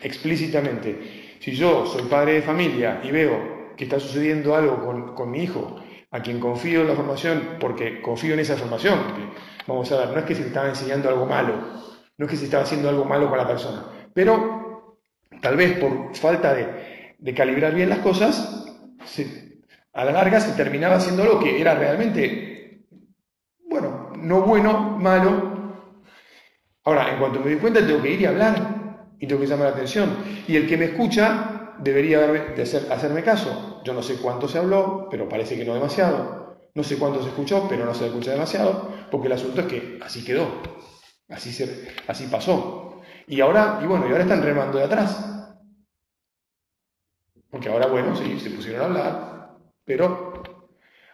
explícitamente, 0.00 1.36
si 1.40 1.52
yo 1.52 1.86
soy 1.86 2.02
padre 2.04 2.34
de 2.34 2.42
familia 2.42 3.00
y 3.04 3.10
veo 3.10 3.74
que 3.76 3.84
está 3.84 4.00
sucediendo 4.00 4.54
algo 4.54 5.14
con, 5.14 5.30
mi 5.30 5.42
hijo, 5.42 5.83
a 6.14 6.22
quien 6.22 6.38
confío 6.38 6.82
en 6.82 6.86
la 6.86 6.94
formación, 6.94 7.56
porque 7.58 8.00
confío 8.00 8.34
en 8.34 8.40
esa 8.40 8.56
formación, 8.56 9.00
vamos 9.66 9.90
a 9.90 9.96
ver, 9.96 10.10
no 10.10 10.18
es 10.20 10.24
que 10.24 10.36
se 10.36 10.46
estaba 10.46 10.68
enseñando 10.68 11.08
algo 11.08 11.26
malo, 11.26 11.54
no 12.16 12.26
es 12.26 12.30
que 12.30 12.36
se 12.36 12.44
estaba 12.44 12.62
haciendo 12.62 12.88
algo 12.88 13.04
malo 13.04 13.28
con 13.28 13.36
la 13.36 13.48
persona, 13.48 13.84
pero 14.14 14.96
tal 15.42 15.56
vez 15.56 15.76
por 15.76 16.14
falta 16.14 16.54
de, 16.54 17.34
calibrar 17.34 17.74
bien 17.74 17.88
las 17.88 17.98
cosas, 17.98 18.64
a 19.92 20.04
la 20.04 20.12
larga 20.12 20.38
se 20.38 20.52
terminaba 20.52 20.96
haciendo 20.96 21.24
algo 21.24 21.40
que 21.40 21.60
era 21.60 21.74
realmente, 21.74 22.84
bueno, 23.68 24.12
no 24.16 24.42
bueno, 24.42 24.96
malo, 24.96 25.52
Ahora, 26.86 27.14
en 27.14 27.18
cuanto 27.18 27.40
me 27.40 27.46
doy 27.46 27.56
cuenta, 27.56 27.80
tengo 27.80 28.02
que 28.02 28.12
ir 28.12 28.20
y 28.20 28.26
hablar 28.26 29.14
y 29.18 29.26
tengo 29.26 29.40
que 29.40 29.46
llamar 29.46 29.68
la 29.68 29.72
atención. 29.72 30.18
Y 30.46 30.54
el 30.54 30.68
que 30.68 30.76
me 30.76 30.84
escucha 30.84 31.72
debería 31.78 32.20
de 32.26 32.62
hacerme 32.62 33.22
caso. 33.22 33.73
Yo 33.84 33.92
no 33.92 34.02
sé 34.02 34.16
cuánto 34.16 34.48
se 34.48 34.58
habló, 34.58 35.08
pero 35.10 35.28
parece 35.28 35.56
que 35.56 35.64
no 35.64 35.74
demasiado. 35.74 36.44
No 36.74 36.82
sé 36.82 36.98
cuánto 36.98 37.22
se 37.22 37.28
escuchó, 37.28 37.66
pero 37.68 37.84
no 37.84 37.94
se 37.94 38.06
escucha 38.06 38.32
demasiado, 38.32 38.90
porque 39.10 39.28
el 39.28 39.34
asunto 39.34 39.60
es 39.60 39.66
que 39.66 39.98
así 40.02 40.24
quedó. 40.24 40.48
Así, 41.28 41.52
se, 41.52 41.94
así 42.08 42.26
pasó. 42.26 43.02
Y 43.26 43.40
ahora, 43.40 43.80
y 43.82 43.86
bueno, 43.86 44.06
y 44.06 44.10
ahora 44.10 44.24
están 44.24 44.42
remando 44.42 44.78
de 44.78 44.84
atrás. 44.84 45.34
Porque 47.50 47.68
ahora, 47.68 47.86
bueno, 47.86 48.16
sí, 48.16 48.40
se 48.40 48.50
pusieron 48.50 48.82
a 48.82 48.84
hablar, 48.86 49.50
pero 49.84 50.42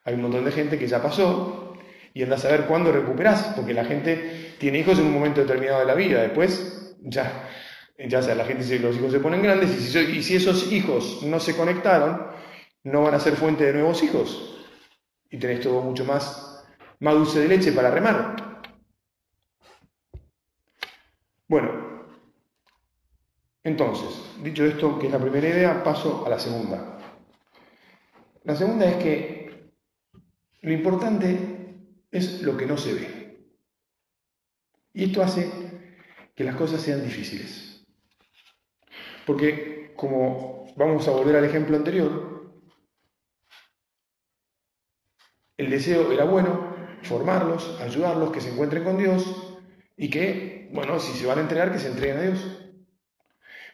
hay 0.04 0.14
un 0.14 0.22
montón 0.22 0.44
de 0.44 0.52
gente 0.52 0.78
que 0.78 0.86
ya 0.86 1.02
pasó 1.02 1.74
y 2.14 2.22
anda 2.22 2.36
a 2.36 2.38
saber 2.38 2.64
cuándo 2.64 2.90
recuperás, 2.90 3.52
porque 3.54 3.74
la 3.74 3.84
gente 3.84 4.54
tiene 4.58 4.78
hijos 4.78 4.98
en 4.98 5.06
un 5.06 5.12
momento 5.12 5.42
determinado 5.42 5.80
de 5.80 5.86
la 5.86 5.94
vida, 5.94 6.22
después 6.22 6.96
ya, 7.02 7.46
ya 7.98 8.22
sea, 8.22 8.34
la 8.34 8.46
gente 8.46 8.62
dice 8.62 8.78
los 8.78 8.96
hijos 8.96 9.12
se 9.12 9.20
ponen 9.20 9.42
grandes 9.42 9.70
y 9.92 10.22
si 10.22 10.36
esos 10.36 10.72
hijos 10.72 11.22
no 11.22 11.38
se 11.38 11.54
conectaron, 11.54 12.30
no 12.84 13.02
van 13.02 13.14
a 13.14 13.20
ser 13.20 13.36
fuente 13.36 13.64
de 13.64 13.74
nuevos 13.74 14.02
hijos. 14.02 14.56
Y 15.30 15.38
tenés 15.38 15.60
todo 15.60 15.80
mucho 15.80 16.04
más, 16.04 16.64
más 17.00 17.14
dulce 17.14 17.40
de 17.40 17.48
leche 17.48 17.72
para 17.72 17.90
remar. 17.90 18.62
Bueno, 21.46 21.90
entonces, 23.62 24.08
dicho 24.42 24.64
esto, 24.64 24.98
que 24.98 25.06
es 25.06 25.12
la 25.12 25.18
primera 25.18 25.48
idea, 25.48 25.82
paso 25.82 26.24
a 26.26 26.30
la 26.30 26.38
segunda. 26.38 26.98
La 28.44 28.56
segunda 28.56 28.86
es 28.86 28.96
que 28.96 29.70
lo 30.62 30.72
importante 30.72 31.38
es 32.10 32.42
lo 32.42 32.56
que 32.56 32.66
no 32.66 32.76
se 32.76 32.94
ve. 32.94 33.20
Y 34.92 35.04
esto 35.04 35.22
hace 35.22 35.50
que 36.34 36.44
las 36.44 36.56
cosas 36.56 36.80
sean 36.80 37.02
difíciles. 37.02 37.84
Porque, 39.26 39.92
como 39.94 40.72
vamos 40.76 41.06
a 41.06 41.12
volver 41.12 41.36
al 41.36 41.44
ejemplo 41.44 41.76
anterior, 41.76 42.29
el 45.60 45.70
deseo 45.70 46.10
era 46.12 46.24
bueno, 46.24 46.74
formarlos, 47.02 47.78
ayudarlos, 47.80 48.32
que 48.32 48.40
se 48.40 48.50
encuentren 48.50 48.84
con 48.84 48.98
Dios 48.98 49.58
y 49.96 50.08
que, 50.10 50.68
bueno, 50.72 50.98
si 50.98 51.12
se 51.12 51.26
van 51.26 51.38
a 51.38 51.42
entregar, 51.42 51.72
que 51.72 51.78
se 51.78 51.88
entreguen 51.88 52.16
a 52.16 52.22
Dios. 52.22 52.72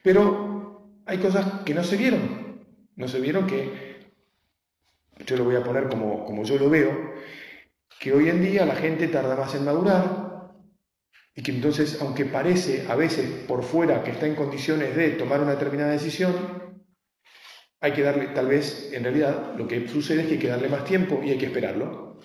Pero 0.02 0.90
hay 1.07 1.19
cosas 1.19 1.62
que 1.64 1.75
no 1.75 1.85
se 1.85 1.97
vieron. 1.97 2.64
No 2.97 3.09
se 3.09 3.21
vieron 3.21 3.47
que, 3.47 4.11
yo 5.26 5.37
lo 5.37 5.45
voy 5.45 5.57
a 5.57 5.62
poner 5.62 5.88
como, 5.88 6.25
como 6.25 6.45
yo 6.45 6.59
lo 6.59 6.71
veo, 6.71 7.14
que 8.00 8.12
hoy 8.12 8.28
en 8.28 8.43
día 8.43 8.66
la 8.66 8.75
gente 8.75 9.09
tarda 9.09 9.37
más 9.37 9.55
en 9.55 9.64
madurar, 9.64 10.26
y 11.35 11.43
que 11.43 11.52
entonces, 11.52 12.00
aunque 12.00 12.25
parece 12.25 12.87
a 12.88 12.97
veces 12.97 13.45
por 13.47 13.62
fuera 13.62 14.02
que 14.02 14.11
está 14.11 14.26
en 14.26 14.35
condiciones 14.35 14.97
de 14.97 15.11
tomar 15.11 15.40
una 15.40 15.52
determinada 15.52 15.93
decisión, 15.93 16.35
hay 17.87 17.93
que 17.93 18.02
darle, 18.02 18.26
tal 18.28 18.49
vez, 18.49 18.90
en 18.93 19.05
realidad, 19.05 19.55
lo 19.57 19.69
que 19.69 19.87
sucede 19.88 20.23
es 20.23 20.26
que 20.26 20.33
hay 20.35 20.38
que 20.40 20.49
darle 20.49 20.69
más 20.69 20.85
tiempo 20.85 21.21
y 21.25 21.31
hay 21.31 21.38
que 21.38 21.47
esperarlo. 21.47 22.19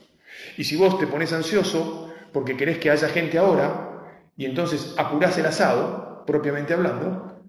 Y 0.57 0.63
si 0.63 0.75
vos 0.75 0.97
te 0.99 1.07
pones 1.07 1.31
ansioso 1.33 2.11
porque 2.33 2.57
querés 2.57 2.79
que 2.79 2.89
haya 2.89 3.07
gente 3.09 3.37
ahora, 3.37 4.31
y 4.35 4.45
entonces 4.45 4.95
apurás 4.97 5.37
el 5.37 5.45
asado, 5.45 6.23
propiamente 6.25 6.73
hablando, 6.73 7.43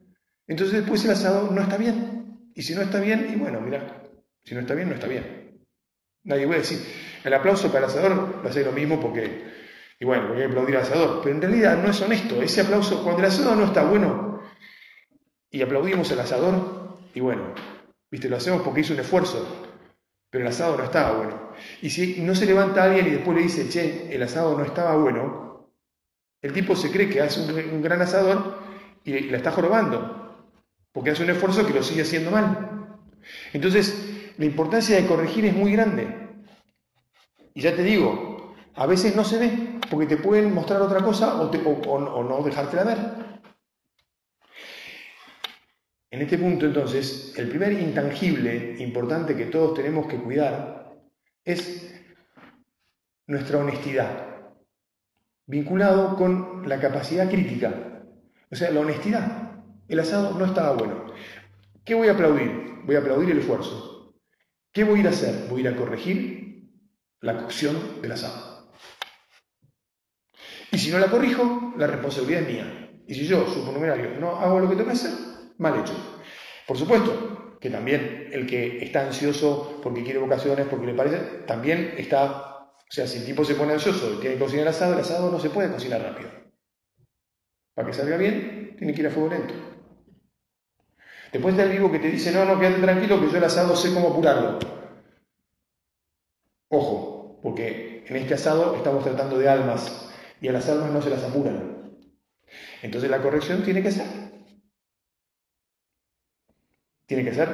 entonces 0.47 0.81
después 0.81 1.05
el 1.05 1.13
asado 1.13 1.51
no 1.51 1.63
está 1.63 1.79
bien. 1.79 2.51
Y 2.55 2.63
si 2.63 2.75
no 2.75 2.83
está 2.83 3.01
bien, 3.01 3.31
y 3.33 3.37
bueno, 3.37 3.61
mira, 3.61 4.03
si 4.45 4.55
no 4.55 4.61
está 4.61 4.75
bien, 4.75 4.89
no 4.89 4.95
está 4.95 5.07
bien. 5.07 5.63
Nadie 6.25 6.47
puede 6.47 6.61
decir, 6.61 6.79
el 7.25 7.33
aplauso 7.33 7.69
para 7.69 7.87
el 7.87 7.91
asador 7.91 8.45
va 8.45 8.51
a 8.51 8.53
ser 8.53 8.67
lo 8.67 8.73
mismo 8.73 9.01
porque, 9.01 9.43
y 9.99 10.05
bueno, 10.05 10.27
porque 10.27 10.43
hay 10.43 10.49
aplaudir 10.49 10.77
al 10.77 10.83
asador, 10.83 11.21
pero 11.23 11.35
en 11.35 11.41
realidad 11.41 11.83
no 11.83 11.91
es 11.91 12.01
honesto. 12.03 12.43
Ese 12.43 12.61
aplauso, 12.61 13.03
cuando 13.03 13.21
el 13.21 13.29
asador 13.29 13.57
no 13.57 13.65
está 13.65 13.85
bueno, 13.85 14.43
y 15.51 15.63
aplaudimos 15.63 16.13
al 16.13 16.21
asador, 16.21 16.99
y 17.15 17.21
bueno, 17.21 17.55
viste, 18.13 18.29
lo 18.29 18.37
hacemos 18.37 18.63
porque 18.63 18.83
hizo 18.83 18.93
un 18.93 19.01
esfuerzo, 19.01 19.45
pero 20.31 20.45
el 20.45 20.49
asado 20.49 20.77
no 20.77 20.85
estaba 20.85 21.17
bueno. 21.17 21.51
Y 21.81 21.91
si 21.91 22.21
no 22.21 22.35
se 22.35 22.47
levanta 22.47 22.85
alguien 22.85 23.07
y 23.07 23.11
después 23.11 23.37
le 23.37 23.43
dice, 23.43 23.69
che, 23.69 24.15
el 24.15 24.23
asado 24.23 24.57
no 24.57 24.65
estaba 24.65 24.95
bueno, 24.97 25.71
el 26.43 26.53
tipo 26.53 26.77
se 26.77 26.91
cree 26.91 27.09
que 27.09 27.23
hace 27.23 27.41
un, 27.41 27.83
gran 27.83 28.03
asador 28.03 28.59
y, 29.05 29.19
la 29.31 29.39
está 29.39 29.51
jorobando, 29.51 30.47
porque 30.93 31.11
hace 31.11 31.25
un 31.25 31.31
esfuerzo 31.31 31.67
que 31.67 31.73
lo 31.73 31.83
sigue 31.83 32.03
haciendo 32.03 32.31
mal. 32.31 32.99
Entonces, 33.53 34.35
la 34.37 34.45
importancia 34.45 34.97
de 34.97 35.07
corregir 35.07 35.47
es 35.47 35.55
muy 35.55 35.73
grande. 35.73 36.29
Y 37.55 37.63
ya 37.63 37.75
te 37.75 37.83
digo, 37.83 38.55
a 38.75 38.87
veces 38.87 39.17
no 39.17 39.25
se 39.25 39.39
ve, 39.39 39.79
porque 39.91 40.07
te 40.07 40.17
pueden 40.17 40.53
mostrar 40.55 40.83
otra 40.83 41.03
cosa 41.03 41.41
o, 41.41 41.51
o, 41.51 42.25
no 42.25 42.43
dejártela 42.43 42.85
ver. 42.85 43.32
En 46.13 46.21
este 46.21 46.37
punto, 46.37 46.67
entonces, 46.67 47.33
el 47.39 47.49
primer 47.49 47.73
intangible 47.73 48.77
importante 48.81 49.35
que 49.35 49.47
todos 49.47 49.73
tenemos 49.73 50.07
que 50.07 50.19
cuidar 50.19 50.93
es 51.43 51.91
nuestra 53.27 53.57
honestidad, 53.57 54.53
vinculado 55.47 56.15
con 56.17 56.69
la 56.69 56.79
capacidad 56.79 57.31
crítica, 57.31 58.05
o 58.51 58.55
sea, 58.55 58.71
la 58.71 58.81
honestidad. 58.81 59.53
El 59.89 60.01
asado 60.01 60.39
no 60.39 60.45
estaba 60.45 60.75
bueno. 60.75 61.07
¿Qué 61.83 61.95
voy 61.95 62.09
a 62.09 62.13
aplaudir? 62.13 62.83
Voy 62.85 62.97
a 62.97 62.99
aplaudir 62.99 63.31
el 63.31 63.39
esfuerzo. 63.39 64.15
¿Qué 64.71 64.85
voy 64.85 64.99
a 64.99 65.01
ir 65.01 65.07
a 65.07 65.11
hacer? 65.11 65.49
Voy 65.49 65.63
a 65.63 65.71
ir 65.71 65.75
a 65.75 65.77
corregir 65.79 66.69
la 67.23 67.39
cocción 67.39 68.03
del 68.03 68.13
asado. 68.13 68.71
Y 70.71 70.77
si 70.77 70.91
no 70.91 70.99
la 70.99 71.11
corrijo, 71.11 71.73
la 71.79 71.87
responsabilidad 71.87 72.43
es 72.43 72.49
mía. 72.49 72.91
Y 73.07 73.15
si 73.15 73.27
yo, 73.27 73.47
supernumerario, 73.47 74.21
no 74.21 74.39
hago 74.39 74.61
lo 74.61 74.69
que 74.69 74.77
tengo 74.77 74.89
que 74.89 74.97
hacer, 74.97 75.22
mal 75.63 75.81
hecho. 75.81 75.95
Por 76.67 76.77
supuesto 76.77 77.57
que 77.61 77.71
también 77.71 78.29
el 78.33 78.47
que 78.47 78.85
está 78.85 79.07
ansioso 79.07 79.81
porque 79.83 80.03
quiere 80.03 80.19
vocaciones, 80.19 80.67
porque 80.67 80.87
le 80.87 80.95
parece, 80.95 81.19
también 81.47 81.95
está, 81.97 82.67
o 82.67 82.91
sea, 82.91 83.07
si 83.07 83.19
el 83.19 83.25
tipo 83.25 83.45
se 83.45 83.55
pone 83.55 83.73
ansioso 83.73 84.15
y 84.15 84.21
tiene 84.21 84.35
que 84.35 84.43
cocinar 84.43 84.69
asado, 84.69 84.95
el 84.95 85.01
asado 85.01 85.31
no 85.31 85.39
se 85.39 85.51
puede 85.51 85.71
cocinar 85.71 86.03
rápido. 86.03 86.31
Para 87.75 87.87
que 87.87 87.95
salga 87.95 88.17
bien, 88.17 88.75
tiene 88.77 88.93
que 88.93 89.01
ir 89.01 89.07
a 89.07 89.11
fuego 89.11 89.31
lento. 89.31 89.55
Después 91.33 91.55
está 91.55 91.65
el 91.65 91.73
vivo 91.73 91.91
que 91.91 91.99
te 91.99 92.11
dice, 92.11 92.33
no, 92.33 92.45
no, 92.45 92.59
quédate 92.61 92.83
tranquilo 92.83 93.21
que 93.21 93.31
yo 93.31 93.39
el 93.39 93.45
asado 93.45 93.75
sé 93.75 93.95
cómo 93.95 94.09
apurarlo. 94.09 94.59
Ojo, 96.69 97.39
porque 97.43 98.05
en 98.07 98.17
este 98.17 98.35
asado 98.35 98.77
estamos 98.77 99.05
tratando 99.05 99.39
de 99.39 99.49
almas 99.49 100.11
y 100.41 100.49
a 100.49 100.53
las 100.53 100.69
almas 100.69 100.91
no 100.91 101.01
se 101.01 101.11
las 101.11 101.23
apuran. 101.23 101.97
Entonces 102.83 103.09
la 103.09 103.23
corrección 103.23 103.63
tiene 103.63 103.83
que 103.83 103.93
ser. 103.93 104.22
Tiene 107.13 107.29
que 107.29 107.35
ser 107.37 107.51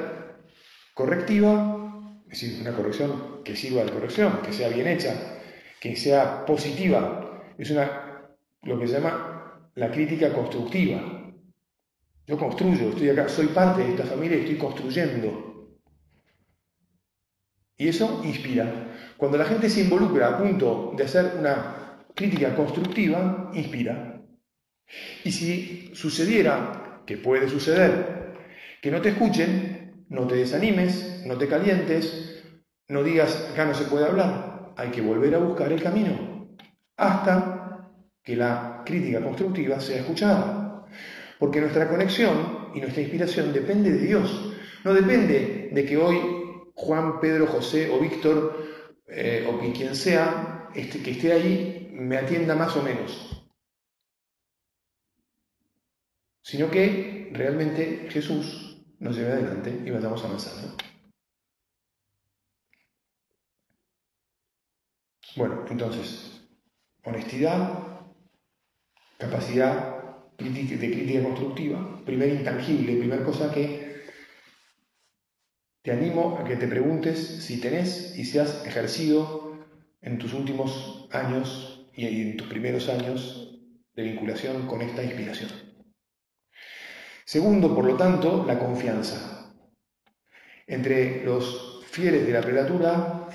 correctiva, 0.94 2.14
es 2.30 2.40
decir, 2.40 2.60
una 2.60 2.76
corrección 2.76 3.42
que 3.42 3.56
sirva 3.56 3.82
de 3.82 3.90
corrección, 3.90 4.40
que 4.40 4.52
sea 4.52 4.68
bien 4.68 4.86
hecha, 4.86 5.16
que 5.80 5.96
sea 5.96 6.46
positiva. 6.46 7.42
Es 7.58 7.72
una, 7.72 8.36
lo 8.62 8.78
que 8.78 8.86
se 8.86 8.92
llama 9.00 9.68
la 9.74 9.90
crítica 9.90 10.32
constructiva. 10.32 11.34
Yo 12.24 12.38
construyo, 12.38 12.90
estoy 12.90 13.08
acá, 13.08 13.28
soy 13.28 13.48
parte 13.48 13.82
de 13.82 13.90
esta 13.90 14.04
familia 14.04 14.36
y 14.36 14.42
estoy 14.42 14.58
construyendo. 14.58 15.72
Y 17.78 17.88
eso 17.88 18.22
inspira. 18.24 18.94
Cuando 19.16 19.38
la 19.38 19.44
gente 19.44 19.68
se 19.68 19.80
involucra 19.80 20.28
a 20.28 20.38
punto 20.38 20.92
de 20.96 21.02
hacer 21.02 21.32
una 21.36 22.04
crítica 22.14 22.54
constructiva, 22.54 23.50
inspira. 23.54 24.22
Y 25.24 25.32
si 25.32 25.90
sucediera, 25.96 27.02
que 27.04 27.16
puede 27.16 27.48
suceder, 27.48 28.17
que 28.80 28.90
no 28.90 29.00
te 29.00 29.10
escuchen, 29.10 30.06
no 30.08 30.26
te 30.26 30.36
desanimes, 30.36 31.22
no 31.26 31.36
te 31.36 31.48
calientes, 31.48 32.44
no 32.88 33.02
digas, 33.02 33.50
acá 33.52 33.64
no 33.64 33.74
se 33.74 33.84
puede 33.84 34.06
hablar, 34.06 34.72
hay 34.76 34.90
que 34.90 35.00
volver 35.00 35.34
a 35.34 35.38
buscar 35.38 35.72
el 35.72 35.82
camino 35.82 36.56
hasta 36.96 37.90
que 38.22 38.36
la 38.36 38.82
crítica 38.84 39.22
constructiva 39.22 39.80
sea 39.80 40.00
escuchada. 40.00 40.86
Porque 41.38 41.60
nuestra 41.60 41.88
conexión 41.88 42.70
y 42.74 42.80
nuestra 42.80 43.02
inspiración 43.02 43.52
depende 43.52 43.92
de 43.92 44.06
Dios, 44.06 44.52
no 44.84 44.92
depende 44.92 45.70
de 45.72 45.84
que 45.84 45.96
hoy 45.96 46.18
Juan, 46.74 47.20
Pedro, 47.20 47.46
José 47.46 47.90
o 47.90 48.00
Víctor 48.00 48.66
eh, 49.06 49.48
o 49.48 49.58
que 49.60 49.72
quien 49.72 49.94
sea 49.94 50.68
este, 50.74 51.02
que 51.02 51.12
esté 51.12 51.32
ahí 51.32 51.90
me 51.92 52.16
atienda 52.16 52.54
más 52.54 52.76
o 52.76 52.82
menos, 52.82 53.48
sino 56.42 56.70
que 56.70 57.30
realmente 57.32 58.08
Jesús 58.10 58.67
nos 58.98 59.16
lleve 59.16 59.32
adelante 59.32 59.82
y 59.84 59.90
vayamos 59.90 60.24
avanzando. 60.24 60.76
Bueno, 65.36 65.64
entonces, 65.70 66.48
honestidad, 67.04 68.02
capacidad 69.18 69.98
de 70.38 70.90
crítica 70.90 71.22
constructiva, 71.22 72.02
primer 72.04 72.30
intangible, 72.30 72.96
primera 72.96 73.24
cosa 73.24 73.52
que 73.52 74.04
te 75.82 75.92
animo 75.92 76.38
a 76.38 76.44
que 76.44 76.56
te 76.56 76.66
preguntes 76.66 77.18
si 77.18 77.60
tenés 77.60 78.18
y 78.18 78.24
si 78.24 78.38
has 78.38 78.66
ejercido 78.66 79.66
en 80.00 80.18
tus 80.18 80.32
últimos 80.34 81.08
años 81.12 81.88
y 81.94 82.06
en 82.06 82.36
tus 82.36 82.48
primeros 82.48 82.88
años 82.88 83.58
de 83.94 84.02
vinculación 84.02 84.66
con 84.66 84.82
esta 84.82 85.02
inspiración. 85.02 85.67
Segundo, 87.28 87.74
por 87.74 87.84
lo 87.84 87.94
tanto, 87.94 88.46
la 88.46 88.58
confianza. 88.58 89.52
Entre 90.66 91.22
los 91.26 91.84
fieles 91.84 92.26
de 92.26 92.32
la 92.32 92.40
prelatura 92.40 93.28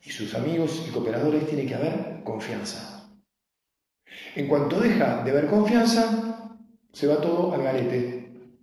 y 0.00 0.10
sus 0.10 0.36
amigos 0.36 0.86
y 0.86 0.92
cooperadores 0.92 1.48
tiene 1.48 1.66
que 1.66 1.74
haber 1.74 2.22
confianza. 2.22 3.10
En 4.36 4.46
cuanto 4.46 4.78
deja 4.78 5.24
de 5.24 5.32
haber 5.32 5.48
confianza, 5.48 6.46
se 6.92 7.08
va 7.08 7.20
todo 7.20 7.52
al 7.52 7.64
garete. 7.64 8.54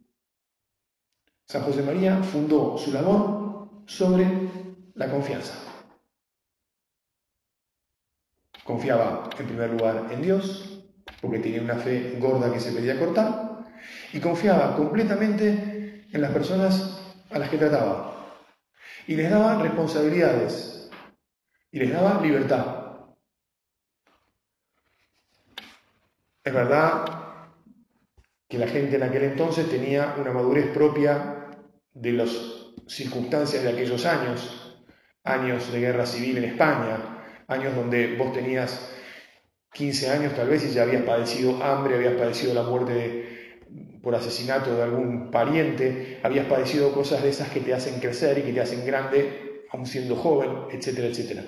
San 1.50 1.64
José 1.64 1.84
María 1.84 2.24
fundó 2.24 2.78
su 2.78 2.94
labor 2.94 3.84
sobre 3.88 4.26
la 4.94 5.12
confianza. 5.12 5.56
Confiaba 8.64 9.30
en 9.38 9.48
primer 9.48 9.72
lugar 9.72 10.08
en 10.12 10.22
Dios, 10.22 10.82
porque 11.20 11.40
tenía 11.40 11.62
una 11.62 11.76
fe 11.76 12.18
gorda 12.22 12.54
que 12.54 12.62
se 12.62 12.72
pedía 12.72 12.98
cortar, 12.98 13.47
y 14.14 14.20
confiaba 14.20 14.76
completamente 14.76 16.06
en 16.12 16.22
las 16.22 16.32
personas 16.32 17.00
a 17.30 17.40
las 17.40 17.50
que 17.50 17.58
trataba. 17.58 18.36
Y 19.08 19.16
les 19.16 19.30
daba 19.30 19.62
responsabilidades, 19.62 20.90
y 21.72 21.80
les 21.80 21.92
daba 21.92 22.22
libertad. 22.22 22.88
Es 26.44 26.54
verdad 26.54 27.06
que 28.48 28.58
la 28.58 28.68
gente 28.68 28.96
en 28.96 29.04
aquel 29.04 29.24
entonces 29.24 29.70
tenía 29.70 30.16
una 30.18 30.32
madurez 30.32 30.72
propia 30.74 31.50
de 31.94 32.12
los 32.14 32.74
circunstancias 32.88 33.64
de 33.64 33.70
aquellos 33.70 34.06
años, 34.06 34.82
años 35.24 35.72
de 35.72 35.80
guerra 35.80 36.06
civil 36.06 36.38
en 36.38 36.46
España, 36.46 37.24
años 37.48 37.76
donde 37.76 38.16
vos 38.16 38.32
tenías 38.32 38.94
15 39.74 40.10
años 40.10 40.36
tal 40.36 40.48
vez 40.48 40.66
y 40.66 40.74
ya 40.74 40.84
habías 40.84 41.04
padecido 41.04 41.62
hambre, 41.62 41.96
habías 41.96 42.16
padecido 42.16 42.54
la 42.54 42.64
muerte 42.64 43.47
por 44.02 44.16
asesinato 44.16 44.76
de 44.76 44.84
algún 44.84 45.32
pariente, 45.32 46.20
habías 46.24 46.46
padecido 46.48 46.94
cosas 46.94 47.24
de 47.24 47.30
esas 47.30 47.50
que 47.50 47.60
te 47.60 47.74
hacen 47.74 48.00
crecer 48.00 48.38
y 48.38 48.44
que 48.44 48.54
te 48.54 48.62
hacen 48.62 48.86
grande, 48.86 49.66
aún 49.72 49.86
siendo 49.86 50.16
joven, 50.16 50.50
etcétera, 50.72 51.08
etcétera. 51.08 51.44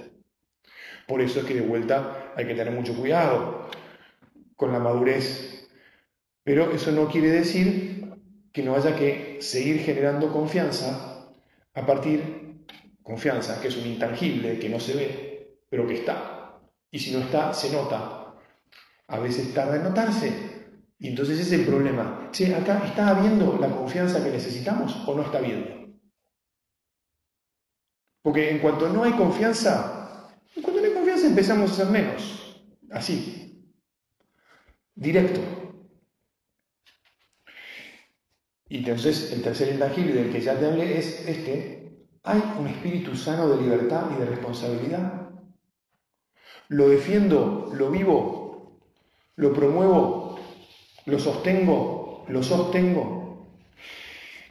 Por 1.07 1.21
eso 1.21 1.39
es 1.39 1.45
que 1.45 1.55
de 1.55 1.61
vuelta 1.61 2.33
hay 2.35 2.45
que 2.45 2.53
tener 2.53 2.73
mucho 2.73 2.95
cuidado 2.95 3.67
con 4.55 4.71
la 4.71 4.79
madurez. 4.79 5.67
Pero 6.43 6.71
eso 6.71 6.91
no 6.91 7.07
quiere 7.07 7.29
decir 7.29 8.13
que 8.51 8.61
no 8.61 8.75
haya 8.75 8.95
que 8.95 9.37
seguir 9.41 9.79
generando 9.79 10.31
confianza 10.31 11.31
a 11.73 11.85
partir, 11.85 12.65
confianza, 13.01 13.61
que 13.61 13.69
es 13.69 13.77
un 13.77 13.87
intangible, 13.87 14.59
que 14.59 14.69
no 14.69 14.79
se 14.79 14.95
ve, 14.95 15.57
pero 15.69 15.87
que 15.87 15.95
está. 15.95 16.59
Y 16.91 16.99
si 16.99 17.11
no 17.11 17.19
está, 17.19 17.53
se 17.53 17.71
nota. 17.71 18.35
a 19.07 19.19
veces 19.19 19.53
tarda 19.53 19.77
en 19.77 19.83
notarse. 19.83 20.48
Y 20.99 21.07
entonces 21.07 21.39
ese 21.39 21.59
problema. 21.59 22.29
Acá 22.57 22.83
está 22.85 23.09
habiendo 23.09 23.57
la 23.57 23.69
confianza 23.69 24.23
que 24.23 24.31
necesitamos 24.31 24.95
o 25.07 25.15
no 25.15 25.23
está 25.23 25.37
habiendo. 25.37 25.97
Porque 28.21 28.51
en 28.51 28.59
cuanto 28.59 28.89
no 28.89 29.03
hay 29.03 29.13
confianza, 29.13 30.29
en 30.55 30.61
cuanto 30.61 30.81
no 30.81 30.87
hay 30.87 30.93
confianza 30.93 31.27
empezamos 31.27 31.71
a 31.71 31.75
ser 31.75 31.87
menos. 31.87 32.61
Así. 32.91 33.65
Directo. 34.93 35.39
Y 38.67 38.79
entonces 38.79 39.31
el 39.31 39.41
tercer 39.41 39.73
intangible 39.73 40.13
del 40.13 40.31
que 40.31 40.41
ya 40.41 40.59
te 40.59 40.65
hablé 40.65 40.97
es 40.97 41.25
este. 41.27 42.05
Hay 42.23 42.43
un 42.59 42.67
espíritu 42.67 43.15
sano 43.15 43.47
de 43.47 43.61
libertad 43.61 44.11
y 44.15 44.19
de 44.19 44.25
responsabilidad. 44.25 45.29
Lo 46.67 46.89
defiendo, 46.89 47.71
lo 47.73 47.89
vivo, 47.89 48.81
lo 49.37 49.53
promuevo, 49.53 50.28
lo 51.09 51.19
sostengo, 51.19 52.25
lo 52.27 52.43
sostengo. 52.43 53.47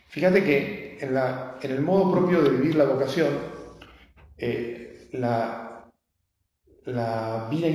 Fíjate 0.09 0.42
que 0.42 0.99
en, 1.01 1.71
el 1.71 1.81
modo 1.81 2.12
propio 2.12 2.42
de 2.42 2.51
vivir 2.51 2.75
la 2.75 2.85
vocación, 2.85 3.29
eh, 4.37 5.09
la, 5.12 5.90
vida, 7.51 7.68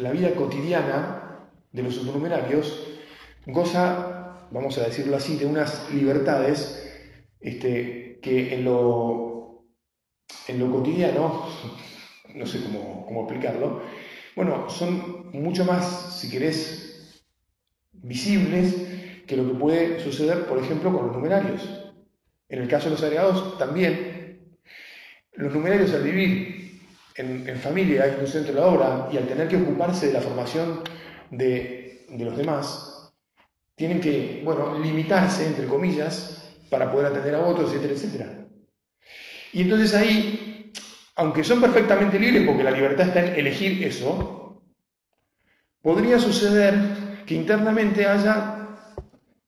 la 0.00 0.10
vida 0.12 0.34
cotidiana 0.34 1.48
de 1.72 1.82
los 1.82 1.94
supernumerarios 1.94 2.88
goza 3.46 4.12
vamos 4.52 4.76
a 4.78 4.84
decirlo 4.84 5.16
así, 5.16 5.36
de 5.36 5.46
unas 5.46 5.90
libertades 5.92 6.78
este, 7.40 8.20
que 8.22 8.54
en 8.54 8.64
lo, 8.64 9.64
en 10.46 10.58
lo 10.58 10.70
cotidiano, 10.70 11.46
no 12.34 12.46
sé 12.46 12.62
cómo, 12.62 13.04
cómo 13.06 13.22
explicarlo, 13.22 13.82
bueno, 14.36 14.68
son 14.70 15.30
mucho 15.32 15.64
más, 15.64 16.18
si 16.20 16.30
querés, 16.30 16.81
visibles 18.02 18.74
que 19.26 19.36
lo 19.36 19.46
que 19.46 19.54
puede 19.54 20.00
suceder, 20.00 20.46
por 20.46 20.58
ejemplo, 20.58 20.92
con 20.92 21.06
los 21.06 21.16
numerarios. 21.16 21.62
En 22.48 22.62
el 22.62 22.68
caso 22.68 22.86
de 22.86 22.90
los 22.92 23.02
agregados, 23.02 23.58
también. 23.58 24.56
Los 25.34 25.54
numerarios 25.54 25.94
al 25.94 26.02
vivir 26.02 26.82
en, 27.16 27.48
en 27.48 27.56
familia, 27.56 28.06
en 28.06 28.20
un 28.20 28.26
centro 28.26 28.52
de 28.52 28.60
la 28.60 28.66
obra, 28.66 29.08
y 29.10 29.16
al 29.16 29.26
tener 29.26 29.48
que 29.48 29.56
ocuparse 29.56 30.08
de 30.08 30.12
la 30.12 30.20
formación 30.20 30.80
de, 31.30 32.06
de 32.10 32.24
los 32.24 32.36
demás, 32.36 33.12
tienen 33.74 34.00
que, 34.00 34.42
bueno, 34.44 34.78
limitarse, 34.78 35.46
entre 35.46 35.66
comillas, 35.66 36.54
para 36.68 36.92
poder 36.92 37.06
atender 37.06 37.34
a 37.34 37.46
otros, 37.46 37.72
etcétera, 37.72 37.94
etcétera. 37.94 38.46
Y 39.52 39.62
entonces 39.62 39.94
ahí, 39.94 40.72
aunque 41.16 41.44
son 41.44 41.60
perfectamente 41.60 42.18
libres, 42.18 42.46
porque 42.46 42.64
la 42.64 42.70
libertad 42.70 43.08
está 43.08 43.24
en 43.24 43.34
elegir 43.34 43.82
eso, 43.84 44.62
podría 45.80 46.18
suceder 46.18 46.74
que 47.26 47.34
internamente 47.34 48.06
haya 48.06 48.68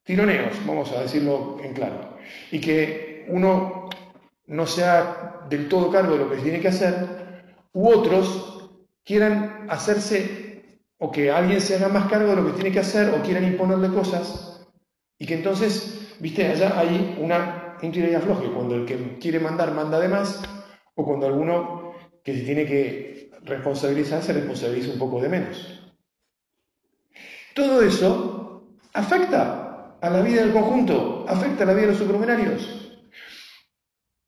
tironeos, 0.03 0.55
vamos 0.67 0.93
a 0.93 1.03
decirlo 1.03 1.59
en 1.63 1.73
claro, 1.73 2.17
y 2.51 2.61
que 2.61 3.27
uno 3.29 3.89
no 4.47 4.67
sea 4.67 5.47
del 5.49 5.69
todo 5.69 5.91
cargo 5.91 6.13
de 6.13 6.25
lo 6.25 6.31
que 6.31 6.37
tiene 6.37 6.61
que 6.61 6.69
hacer, 6.69 7.45
u 7.73 7.89
otros 7.89 8.71
quieran 9.05 9.67
hacerse 9.69 10.79
o 10.99 11.11
que 11.11 11.31
alguien 11.31 11.61
se 11.61 11.77
haga 11.77 11.89
más 11.89 12.09
cargo 12.09 12.31
de 12.31 12.37
lo 12.37 12.47
que 12.47 12.53
tiene 12.53 12.73
que 12.73 12.81
hacer 12.81 13.11
o 13.11 13.23
quieran 13.23 13.45
imponerle 13.45 13.89
cosas 13.89 14.55
y 15.19 15.27
que 15.27 15.35
entonces, 15.35 16.17
viste, 16.21 16.47
allá 16.47 16.79
hay 16.79 17.17
una, 17.21 17.77
un 17.83 17.93
tiro 17.93 18.11
y 18.11 18.15
afloje, 18.15 18.49
cuando 18.49 18.77
el 18.77 18.85
que 18.85 19.19
quiere 19.19 19.41
mandar 19.41 19.73
manda 19.73 20.01
de 20.01 20.09
más 20.09 20.43
o 20.95 21.05
cuando 21.05 21.27
alguno 21.27 21.95
que 22.23 22.35
se 22.35 22.45
tiene 22.45 22.67
que 22.67 23.31
responsabilizar 23.43 24.23
se 24.23 24.33
responsabiliza 24.33 24.93
un 24.93 24.99
poco 24.99 25.21
de 25.21 25.29
menos. 25.29 25.84
Todo 27.55 27.83
eso 27.83 28.79
afecta 28.93 29.97
a 30.01 30.11
la 30.11 30.21
vida 30.23 30.43
del 30.43 30.53
conjunto, 30.53 31.25
afecta 31.29 31.62
a 31.62 31.67
la 31.67 31.73
vida 31.73 31.87
de 31.87 31.93
los 31.93 31.99
supernumerarios, 31.99 33.01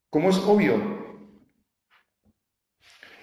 como 0.08 0.30
es 0.30 0.38
obvio. 0.38 0.96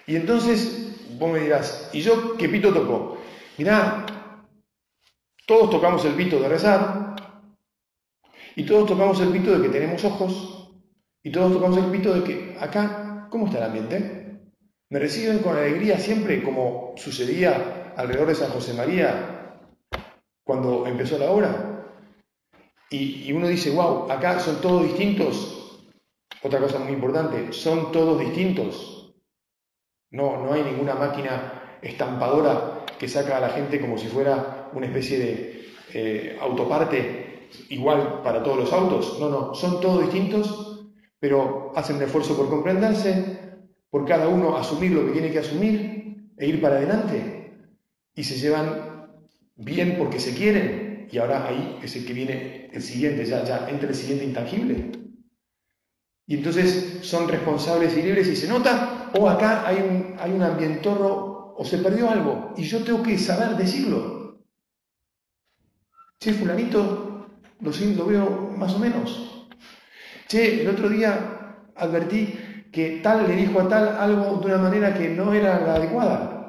Y 0.06 0.16
entonces 0.16 1.16
vos 1.18 1.32
me 1.32 1.40
dirás, 1.40 1.90
¿y 1.92 2.02
yo 2.02 2.36
qué 2.36 2.48
pito 2.50 2.72
toco? 2.72 3.18
Mirá, 3.56 4.04
todos 5.46 5.70
tocamos 5.70 6.04
el 6.04 6.14
pito 6.14 6.38
de 6.38 6.48
rezar, 6.48 7.16
y 8.56 8.66
todos 8.66 8.86
tocamos 8.86 9.18
el 9.20 9.30
pito 9.30 9.58
de 9.58 9.62
que 9.62 9.72
tenemos 9.72 10.04
ojos, 10.04 10.70
y 11.22 11.32
todos 11.32 11.54
tocamos 11.54 11.78
el 11.78 11.90
pito 11.90 12.12
de 12.12 12.24
que 12.24 12.56
acá, 12.60 13.26
¿cómo 13.30 13.46
está 13.46 13.58
el 13.58 13.64
ambiente? 13.64 14.52
¿Me 14.90 14.98
reciben 14.98 15.38
con 15.38 15.56
alegría 15.56 15.98
siempre 15.98 16.42
como 16.42 16.92
sucedía 16.98 17.94
alrededor 17.96 18.28
de 18.28 18.34
San 18.34 18.50
José 18.50 18.74
María 18.74 19.43
cuando 20.44 20.86
empezó 20.86 21.18
la 21.18 21.30
obra? 21.30 21.86
Y, 22.90 23.24
y 23.24 23.32
uno 23.32 23.48
dice, 23.48 23.70
wow, 23.70 24.10
acá 24.10 24.38
son 24.38 24.60
todos 24.60 24.84
distintos. 24.84 25.80
Otra 26.42 26.60
cosa 26.60 26.78
muy 26.78 26.92
importante, 26.92 27.52
son 27.52 27.90
todos 27.90 28.20
distintos. 28.20 29.14
No, 30.10 30.44
no 30.44 30.52
hay 30.52 30.62
ninguna 30.62 30.94
máquina 30.94 31.78
estampadora 31.82 32.84
que 32.98 33.08
saca 33.08 33.38
a 33.38 33.40
la 33.40 33.48
gente 33.48 33.80
como 33.80 33.98
si 33.98 34.06
fuera 34.06 34.70
una 34.72 34.86
especie 34.86 35.18
de 35.18 35.68
eh, 35.92 36.38
autoparte 36.40 37.48
igual 37.70 38.22
para 38.22 38.42
todos 38.42 38.58
los 38.58 38.72
autos. 38.72 39.18
No, 39.18 39.28
no, 39.28 39.54
son 39.54 39.80
todos 39.80 40.02
distintos, 40.02 40.86
pero 41.18 41.72
hacen 41.74 41.96
un 41.96 42.02
esfuerzo 42.02 42.36
por 42.36 42.48
comprenderse, 42.48 43.58
por 43.90 44.04
cada 44.04 44.28
uno 44.28 44.56
asumir 44.56 44.92
lo 44.92 45.06
que 45.06 45.12
tiene 45.12 45.30
que 45.30 45.38
asumir 45.38 46.32
e 46.36 46.46
ir 46.46 46.60
para 46.60 46.76
adelante. 46.76 47.58
Y 48.14 48.24
se 48.24 48.36
llevan 48.36 48.93
bien 49.56 49.96
porque 49.98 50.20
se 50.20 50.34
quieren. 50.34 51.08
Y 51.10 51.18
ahora 51.18 51.46
ahí 51.46 51.78
es 51.82 51.94
el 51.96 52.06
que 52.06 52.12
viene 52.12 52.70
el 52.72 52.82
siguiente, 52.82 53.24
ya, 53.24 53.44
ya 53.44 53.68
entra 53.68 53.88
el 53.88 53.94
siguiente 53.94 54.24
intangible. 54.24 54.92
Y 56.26 56.36
entonces 56.36 57.00
son 57.02 57.28
responsables 57.28 57.96
y 57.96 58.02
libres 58.02 58.28
y 58.28 58.36
se 58.36 58.48
nota, 58.48 59.10
o 59.18 59.28
acá 59.28 59.66
hay 59.66 59.76
un, 59.76 60.16
hay 60.18 60.32
un 60.32 60.42
ambientorro 60.42 61.54
o 61.56 61.64
se 61.64 61.78
perdió 61.78 62.10
algo 62.10 62.54
y 62.56 62.64
yo 62.64 62.82
tengo 62.82 63.02
que 63.02 63.18
saber 63.18 63.56
decirlo. 63.56 64.42
Che, 66.18 66.32
fulanito, 66.32 67.28
lo, 67.60 67.70
lo 67.70 68.06
veo 68.06 68.52
más 68.56 68.74
o 68.74 68.78
menos. 68.78 69.48
Che, 70.26 70.62
el 70.62 70.68
otro 70.68 70.88
día 70.88 71.70
advertí 71.76 72.34
que 72.72 73.00
tal 73.02 73.28
le 73.28 73.36
dijo 73.36 73.60
a 73.60 73.68
tal 73.68 73.88
algo 73.98 74.38
de 74.38 74.46
una 74.46 74.58
manera 74.58 74.94
que 74.94 75.10
no 75.10 75.32
era 75.32 75.60
la 75.60 75.74
adecuada. 75.76 76.43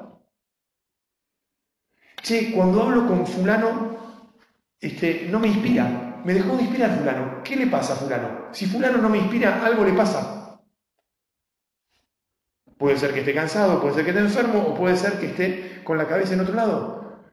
Che, 2.25 2.51
cuando 2.51 2.81
hablo 2.81 3.05
con 3.05 3.27
fulano, 3.27 4.31
este, 4.79 5.27
no 5.29 5.39
me 5.39 5.47
inspira. 5.47 6.23
Me 6.25 6.33
dejó 6.33 6.57
de 6.57 6.63
inspirar 6.63 6.97
fulano. 6.97 7.43
¿Qué 7.43 7.55
le 7.55 7.67
pasa 7.67 7.93
a 7.93 7.97
fulano? 7.97 8.47
Si 8.51 8.65
fulano 8.65 8.97
no 8.97 9.09
me 9.09 9.19
inspira, 9.19 9.63
algo 9.63 9.85
le 9.85 9.93
pasa. 9.93 10.59
Puede 12.79 12.97
ser 12.97 13.13
que 13.13 13.19
esté 13.19 13.31
cansado, 13.35 13.79
puede 13.79 13.93
ser 13.93 14.05
que 14.05 14.09
esté 14.09 14.23
enfermo 14.23 14.59
o 14.69 14.73
puede 14.73 14.97
ser 14.97 15.19
que 15.19 15.27
esté 15.27 15.83
con 15.83 15.99
la 15.99 16.07
cabeza 16.07 16.33
en 16.33 16.39
otro 16.39 16.55
lado. 16.55 17.29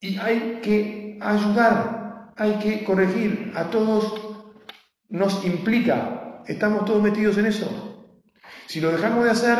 Y 0.00 0.18
hay 0.18 0.60
que 0.62 1.18
ayudar, 1.22 2.34
hay 2.36 2.58
que 2.58 2.84
corregir. 2.84 3.54
A 3.56 3.70
todos 3.70 4.36
nos 5.08 5.46
implica, 5.46 6.42
estamos 6.46 6.84
todos 6.84 7.02
metidos 7.02 7.38
en 7.38 7.46
eso. 7.46 8.20
Si 8.66 8.82
lo 8.82 8.92
dejamos 8.92 9.24
de 9.24 9.30
hacer, 9.30 9.58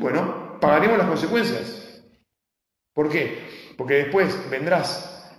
bueno, 0.00 0.58
pagaremos 0.60 0.98
las 0.98 1.08
consecuencias. 1.08 2.04
¿Por 2.92 3.08
qué? 3.08 3.67
Porque 3.78 3.94
después 3.94 4.36
vendrás 4.50 5.32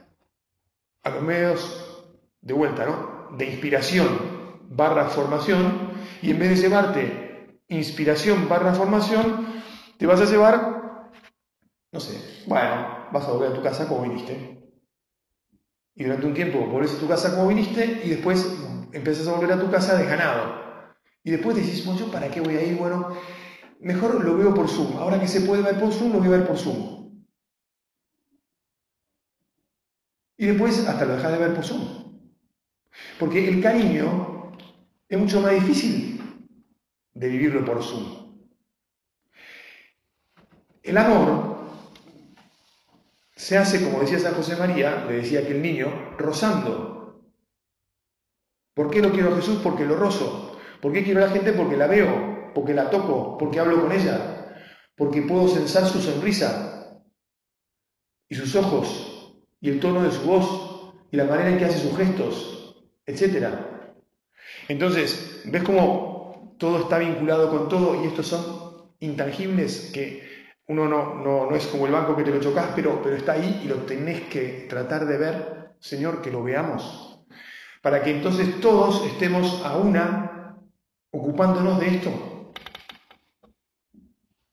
a 1.03 1.09
los 1.09 1.21
medios 1.21 2.07
de 2.39 2.53
vuelta, 2.53 2.85
¿no? 2.85 3.37
De 3.37 3.45
inspiración 3.45 4.07
barra 4.69 5.09
formación 5.09 5.91
y 6.21 6.31
en 6.31 6.39
vez 6.39 6.49
de 6.49 6.55
llevarte 6.55 7.59
inspiración 7.67 8.47
barra 8.47 8.73
formación, 8.73 9.45
te 9.97 10.07
vas 10.07 10.21
a 10.21 10.25
llevar, 10.25 11.11
no 11.91 11.99
sé, 11.99 12.45
bueno, 12.47 13.09
vas 13.11 13.25
a 13.25 13.31
volver 13.33 13.51
a 13.51 13.55
tu 13.55 13.61
casa 13.61 13.89
como 13.89 14.03
viniste. 14.03 14.57
Y 15.95 16.05
durante 16.05 16.25
un 16.25 16.33
tiempo 16.33 16.59
volvés 16.59 16.95
a 16.95 16.99
tu 16.99 17.09
casa 17.09 17.35
como 17.35 17.49
viniste 17.49 18.01
y 18.05 18.09
después 18.09 18.57
empiezas 18.93 19.27
a 19.27 19.33
volver 19.33 19.51
a 19.51 19.59
tu 19.59 19.69
casa 19.69 19.97
desganado. 19.97 20.95
Y 21.25 21.31
después 21.31 21.57
decís, 21.57 21.85
bueno, 21.85 21.99
¿yo 21.99 22.09
para 22.09 22.29
qué 22.29 22.39
voy 22.39 22.55
a 22.55 22.63
ir? 22.63 22.77
Bueno, 22.77 23.17
mejor 23.81 24.23
lo 24.23 24.37
veo 24.37 24.53
por 24.53 24.69
Zoom. 24.69 24.97
Ahora 24.97 25.19
que 25.19 25.27
se 25.27 25.41
puede 25.41 25.61
ver 25.61 25.77
por 25.77 25.91
Zoom, 25.91 26.13
lo 26.13 26.19
voy 26.19 26.29
a 26.29 26.37
ver 26.37 26.47
por 26.47 26.57
Zoom. 26.57 26.98
Y 30.39 30.45
después 30.45 30.87
hasta 30.87 31.03
lo 31.03 31.17
dejas 31.17 31.33
de 31.33 31.37
ver 31.37 31.53
por 31.53 31.65
Zoom. 31.65 32.31
Porque 33.19 33.45
el 33.45 33.61
cariño 33.61 34.53
es 35.09 35.19
mucho 35.19 35.41
más 35.41 35.51
difícil 35.51 36.47
de 37.13 37.27
vivirlo 37.27 37.65
por 37.65 37.83
Zoom. 37.83 38.47
El 40.81 40.97
amor 40.97 41.57
se 43.35 43.57
hace, 43.57 43.83
como 43.83 43.99
decía 43.99 44.17
San 44.17 44.33
José 44.33 44.55
María, 44.55 45.03
le 45.09 45.17
decía 45.17 45.41
aquel 45.41 45.61
niño, 45.61 46.15
rozando. 46.17 47.21
¿Por 48.73 48.89
qué 48.89 49.01
lo 49.01 49.11
quiero 49.11 49.33
a 49.33 49.35
Jesús? 49.35 49.59
Porque 49.61 49.83
lo 49.83 49.97
rozo. 49.97 50.57
¿Por 50.81 50.93
qué 50.93 51.03
quiero 51.03 51.21
a 51.21 51.27
la 51.27 51.33
gente? 51.33 51.51
Porque 51.51 51.75
la 51.75 51.87
veo, 51.87 52.53
porque 52.55 52.73
la 52.73 52.89
toco, 52.89 53.37
porque 53.37 53.59
hablo 53.59 53.81
con 53.81 53.91
ella, 53.91 54.55
porque 54.95 55.21
puedo 55.21 55.49
censar 55.49 55.85
su 55.85 55.99
sonrisa 55.99 57.03
y 58.29 58.35
sus 58.35 58.55
ojos 58.55 59.08
y 59.61 59.69
el 59.69 59.79
tono 59.79 60.03
de 60.03 60.11
su 60.11 60.21
voz 60.21 60.93
y 61.11 61.17
la 61.17 61.25
manera 61.25 61.49
en 61.49 61.57
que 61.57 61.65
hace 61.65 61.79
sus 61.79 61.97
gestos, 61.97 62.75
etc. 63.05 63.47
Entonces, 64.67 65.41
¿ves 65.45 65.63
cómo 65.63 66.55
todo 66.57 66.79
está 66.79 66.99
vinculado 66.99 67.49
con 67.49 67.69
todo 67.69 68.03
y 68.03 68.07
estos 68.07 68.27
son 68.27 68.89
intangibles 68.99 69.91
que 69.93 70.29
uno 70.67 70.87
no, 70.87 71.15
no, 71.15 71.55
es 71.55 71.65
como 71.67 71.87
el 71.87 71.91
banco 71.91 72.15
que 72.15 72.23
te 72.23 72.31
lo 72.31 72.39
chocas, 72.39 72.69
pero, 72.75 73.01
pero 73.01 73.15
está 73.15 73.33
ahí 73.33 73.61
y 73.63 73.67
lo 73.67 73.77
tenés 73.77 74.21
que 74.29 74.67
tratar 74.69 75.07
de 75.07 75.17
ver, 75.17 75.71
Señor, 75.79 76.21
que 76.21 76.29
lo 76.29 76.43
veamos, 76.43 77.25
para 77.81 78.03
que 78.03 78.11
entonces 78.11 78.59
todos 78.61 79.03
estemos 79.07 79.65
a 79.65 79.77
una 79.77 80.57
ocupándonos 81.09 81.79
de 81.79 81.87
esto, 81.87 82.53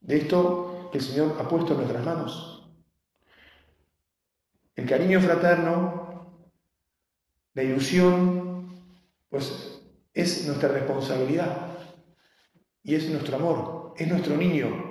de 0.00 0.16
esto 0.16 0.88
que 0.90 0.98
el 0.98 1.04
Señor 1.04 1.36
ha 1.38 1.46
puesto 1.46 1.72
en 1.72 1.80
nuestras 1.80 2.04
manos. 2.04 2.55
El 4.76 4.86
cariño 4.86 5.20
fraterno, 5.20 6.44
la 7.54 7.62
ilusión, 7.62 8.72
pues 9.28 9.82
es 10.14 10.46
nuestra 10.46 10.68
responsabilidad 10.68 11.78
y 12.82 12.94
es 12.94 13.08
nuestro 13.10 13.36
amor, 13.36 13.94
es 13.96 14.06
nuestro 14.06 14.36
niño, 14.36 14.86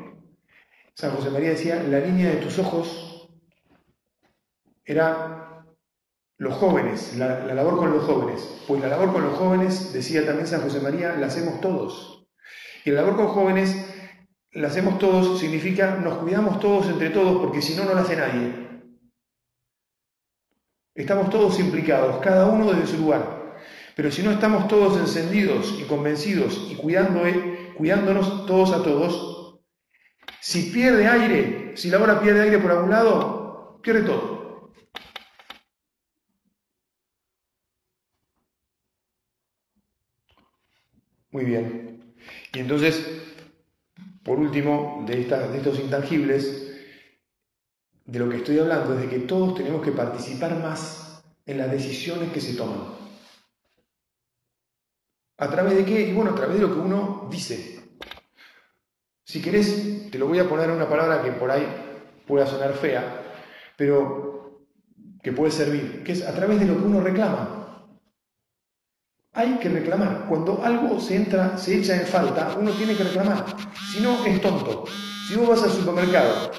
San 0.95 1.11
José 1.11 1.29
María 1.29 1.49
decía, 1.49 1.83
la 1.83 1.99
línea 1.99 2.29
de 2.29 2.37
tus 2.37 2.57
ojos 2.57 3.29
era 4.85 5.65
los 6.37 6.53
jóvenes, 6.53 7.17
la, 7.17 7.45
labor 7.53 7.77
con 7.77 7.91
los 7.91 8.05
jóvenes. 8.05 8.63
Pues 8.65 8.81
la 8.81 8.87
labor 8.87 9.11
con 9.11 9.23
los 9.23 9.37
jóvenes, 9.37 9.91
decía 9.91 10.25
también 10.25 10.47
San 10.47 10.61
José 10.61 10.79
María, 10.79 11.17
la 11.17 11.27
hacemos 11.27 11.59
todos. 11.59 12.29
Y 12.85 12.91
la 12.91 13.01
labor 13.01 13.17
con 13.17 13.27
jóvenes, 13.27 13.75
la 14.53 14.69
hacemos 14.69 14.97
todos, 14.97 15.37
significa 15.37 15.97
nos 15.97 16.19
cuidamos 16.19 16.61
todos 16.61 16.87
entre 16.87 17.09
todos, 17.09 17.41
porque 17.41 17.61
si 17.61 17.75
no, 17.75 17.83
no 17.83 17.93
la 17.93 18.01
hace 18.01 18.15
nadie. 18.15 18.64
Estamos 20.95 21.29
todos 21.29 21.59
implicados, 21.59 22.23
cada 22.23 22.45
uno 22.47 22.71
desde 22.71 22.87
su 22.87 22.97
lugar. 22.97 23.57
Pero 23.95 24.11
si 24.11 24.23
no 24.23 24.31
estamos 24.31 24.67
todos 24.69 24.97
encendidos 24.97 25.75
y 25.79 25.83
convencidos 25.83 26.67
y 26.71 26.75
cuidando, 26.75 27.27
eh, 27.27 27.73
cuidándonos 27.77 28.45
todos 28.45 28.71
a 28.71 28.81
todos, 28.81 29.59
si 30.39 30.71
pierde 30.71 31.07
aire, 31.07 31.75
si 31.75 31.89
la 31.89 31.99
hora 32.01 32.21
pierde 32.21 32.43
aire 32.43 32.59
por 32.59 32.71
algún 32.71 32.91
lado, 32.91 33.79
pierde 33.83 34.03
todo. 34.03 34.71
Muy 41.31 41.43
bien. 41.43 42.15
Y 42.53 42.59
entonces, 42.59 43.05
por 44.23 44.39
último, 44.39 45.03
de, 45.05 45.25
de 45.25 45.57
estos 45.57 45.79
intangibles, 45.79 46.64
de 48.05 48.19
lo 48.19 48.29
que 48.29 48.37
estoy 48.37 48.59
hablando 48.59 48.93
es 48.93 49.01
de 49.01 49.09
que 49.09 49.19
todos 49.19 49.55
tenemos 49.55 49.83
que 49.83 49.91
participar 49.91 50.59
más 50.59 51.23
en 51.45 51.57
las 51.57 51.71
decisiones 51.71 52.31
que 52.31 52.41
se 52.41 52.53
toman. 52.53 52.95
¿A 55.37 55.49
través 55.49 55.75
de 55.75 55.85
qué? 55.85 56.01
Y 56.01 56.13
bueno, 56.13 56.31
a 56.31 56.35
través 56.35 56.55
de 56.55 56.61
lo 56.61 56.73
que 56.73 56.79
uno 56.79 57.27
dice. 57.29 57.81
Si 59.25 59.41
querés, 59.41 60.09
te 60.11 60.19
lo 60.19 60.27
voy 60.27 60.39
a 60.39 60.47
poner 60.47 60.69
en 60.69 60.75
una 60.75 60.87
palabra 60.87 61.21
que 61.21 61.31
por 61.31 61.51
ahí 61.51 61.65
pueda 62.27 62.45
sonar 62.45 62.73
fea, 62.73 63.23
pero 63.75 64.61
que 65.21 65.31
puede 65.31 65.51
servir, 65.51 66.03
que 66.03 66.11
es 66.11 66.25
a 66.25 66.33
través 66.33 66.59
de 66.59 66.67
lo 66.67 66.77
que 66.77 66.83
uno 66.83 67.01
reclama. 67.01 67.89
Hay 69.33 69.57
que 69.57 69.67
reclamar. 69.67 70.27
Cuando 70.29 70.63
algo 70.63 71.01
se 71.01 71.15
entra, 71.15 71.57
se 71.57 71.79
echa 71.79 71.99
en 71.99 72.07
falta, 72.07 72.55
uno 72.57 72.71
tiene 72.71 72.95
que 72.95 73.03
reclamar. 73.03 73.45
Si 73.91 73.99
no, 73.99 74.23
es 74.25 74.39
tonto. 74.39 74.85
Si 75.27 75.35
vos 75.35 75.49
vas 75.49 75.63
al 75.63 75.71
supermercado 75.71 76.51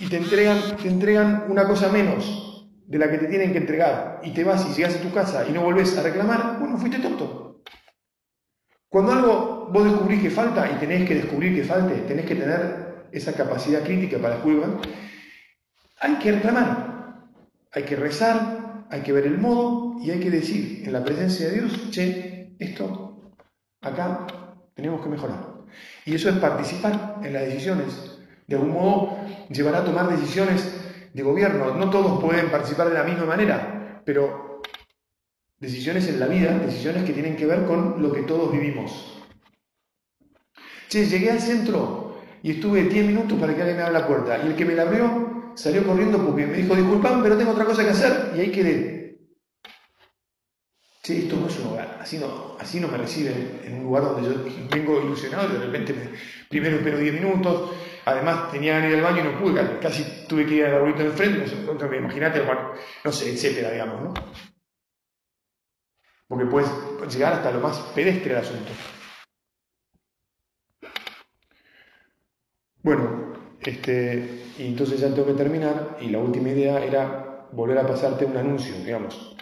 y 0.00 0.08
te 0.08 0.16
entregan, 0.16 0.76
te 0.76 0.88
entregan 0.88 1.44
una 1.48 1.64
cosa 1.64 1.88
menos 1.90 2.66
de 2.86 2.98
la 2.98 3.10
que 3.10 3.18
te 3.18 3.26
tienen 3.26 3.52
que 3.52 3.58
entregar 3.58 4.20
y 4.24 4.32
te 4.32 4.42
vas 4.42 4.66
y 4.68 4.74
llegas 4.74 4.96
a 4.96 5.00
tu 5.00 5.12
casa 5.12 5.46
y 5.48 5.52
no 5.52 5.62
volvés 5.62 5.96
a 5.96 6.02
reclamar, 6.02 6.58
bueno, 6.58 6.76
fuiste 6.78 6.98
tonto. 6.98 7.62
Cuando 8.88 9.12
algo 9.12 9.68
vos 9.70 9.84
descubrís 9.84 10.22
que 10.22 10.30
falta 10.30 10.68
y 10.68 10.80
tenés 10.80 11.06
que 11.06 11.14
descubrir 11.14 11.54
que 11.54 11.62
falte, 11.62 11.94
tenés 12.08 12.26
que 12.26 12.34
tener 12.34 13.06
esa 13.12 13.32
capacidad 13.34 13.84
crítica 13.84 14.18
para 14.18 14.34
descubrir, 14.34 14.64
hay 16.00 16.14
que 16.16 16.32
reclamar, 16.32 17.28
hay 17.70 17.82
que 17.84 17.94
rezar, 17.94 18.86
hay 18.90 19.02
que 19.02 19.12
ver 19.12 19.26
el 19.26 19.38
modo 19.38 20.00
y 20.02 20.10
hay 20.10 20.18
que 20.18 20.30
decir 20.30 20.82
en 20.84 20.92
la 20.92 21.04
presencia 21.04 21.46
de 21.46 21.60
Dios, 21.60 21.90
che, 21.90 22.56
esto 22.58 23.32
acá 23.82 24.26
tenemos 24.74 25.00
que 25.02 25.10
mejorar. 25.10 25.60
Y 26.04 26.14
eso 26.14 26.28
es 26.28 26.36
participar 26.36 27.20
en 27.22 27.32
las 27.32 27.44
decisiones. 27.44 28.09
De 28.50 28.56
algún 28.56 28.72
modo 28.72 29.16
llevará 29.48 29.78
a 29.78 29.84
tomar 29.84 30.10
decisiones 30.10 30.68
de 31.14 31.22
gobierno. 31.22 31.72
No 31.76 31.88
todos 31.88 32.20
pueden 32.20 32.50
participar 32.50 32.88
de 32.88 32.94
la 32.94 33.04
misma 33.04 33.24
manera, 33.24 34.02
pero 34.04 34.60
decisiones 35.60 36.08
en 36.08 36.18
la 36.18 36.26
vida, 36.26 36.58
decisiones 36.58 37.04
que 37.04 37.12
tienen 37.12 37.36
que 37.36 37.46
ver 37.46 37.64
con 37.64 38.02
lo 38.02 38.12
que 38.12 38.22
todos 38.22 38.50
vivimos. 38.50 39.22
Che, 40.88 41.06
llegué 41.06 41.30
al 41.30 41.40
centro 41.40 42.16
y 42.42 42.50
estuve 42.50 42.82
10 42.82 43.06
minutos 43.06 43.38
para 43.38 43.54
que 43.54 43.60
alguien 43.60 43.76
me 43.76 43.84
abra 43.84 44.00
la 44.00 44.08
puerta. 44.08 44.42
Y 44.42 44.48
el 44.48 44.56
que 44.56 44.64
me 44.64 44.74
la 44.74 44.82
abrió 44.82 45.52
salió 45.54 45.86
corriendo 45.86 46.18
porque 46.18 46.44
me 46.44 46.56
dijo, 46.56 46.74
disculpame, 46.74 47.22
pero 47.22 47.38
tengo 47.38 47.52
otra 47.52 47.64
cosa 47.64 47.84
que 47.84 47.90
hacer. 47.90 48.32
Y 48.34 48.40
ahí 48.40 48.50
quedé. 48.50 49.16
Che, 51.04 51.18
esto 51.18 51.36
no 51.36 51.46
es 51.46 51.56
un 51.60 51.68
hogar. 51.68 51.98
Así 52.00 52.18
no, 52.18 52.56
así 52.58 52.80
no 52.80 52.88
me 52.88 52.98
reciben 52.98 53.60
en 53.62 53.74
un 53.74 53.84
lugar 53.84 54.02
donde 54.02 54.28
yo 54.28 54.34
vengo 54.74 55.00
ilusionado 55.00 55.50
y 55.50 55.52
de 55.52 55.66
repente 55.66 55.94
primero 56.48 56.78
espero 56.78 56.98
10 56.98 57.14
minutos. 57.14 57.70
Además 58.10 58.50
tenía 58.50 58.80
que 58.80 58.88
ir 58.88 58.94
al 58.96 59.02
baño 59.02 59.20
y 59.20 59.24
no 59.24 59.40
pude, 59.40 59.78
casi 59.80 60.26
tuve 60.26 60.46
que 60.46 60.54
ir 60.54 60.66
al 60.66 60.74
arbolito 60.74 61.00
de 61.00 61.06
enfrente, 61.06 61.56
no 61.66 61.96
imagínate, 61.96 62.42
no 63.04 63.12
sé, 63.12 63.32
etcétera, 63.32 63.70
digamos, 63.70 64.02
¿no? 64.02 64.14
Porque 66.28 66.46
puedes 66.46 66.70
llegar 67.12 67.32
hasta 67.34 67.50
lo 67.50 67.60
más 67.60 67.78
pedestre 67.94 68.34
del 68.34 68.42
asunto. 68.42 68.70
Bueno, 72.82 73.34
este, 73.60 74.44
y 74.58 74.66
entonces 74.66 75.00
ya 75.00 75.08
tengo 75.08 75.26
que 75.26 75.34
terminar 75.34 75.98
y 76.00 76.08
la 76.08 76.18
última 76.18 76.48
idea 76.50 76.82
era 76.82 77.48
volver 77.52 77.78
a 77.78 77.86
pasarte 77.86 78.24
un 78.24 78.36
anuncio, 78.36 78.74
digamos. 78.76 79.36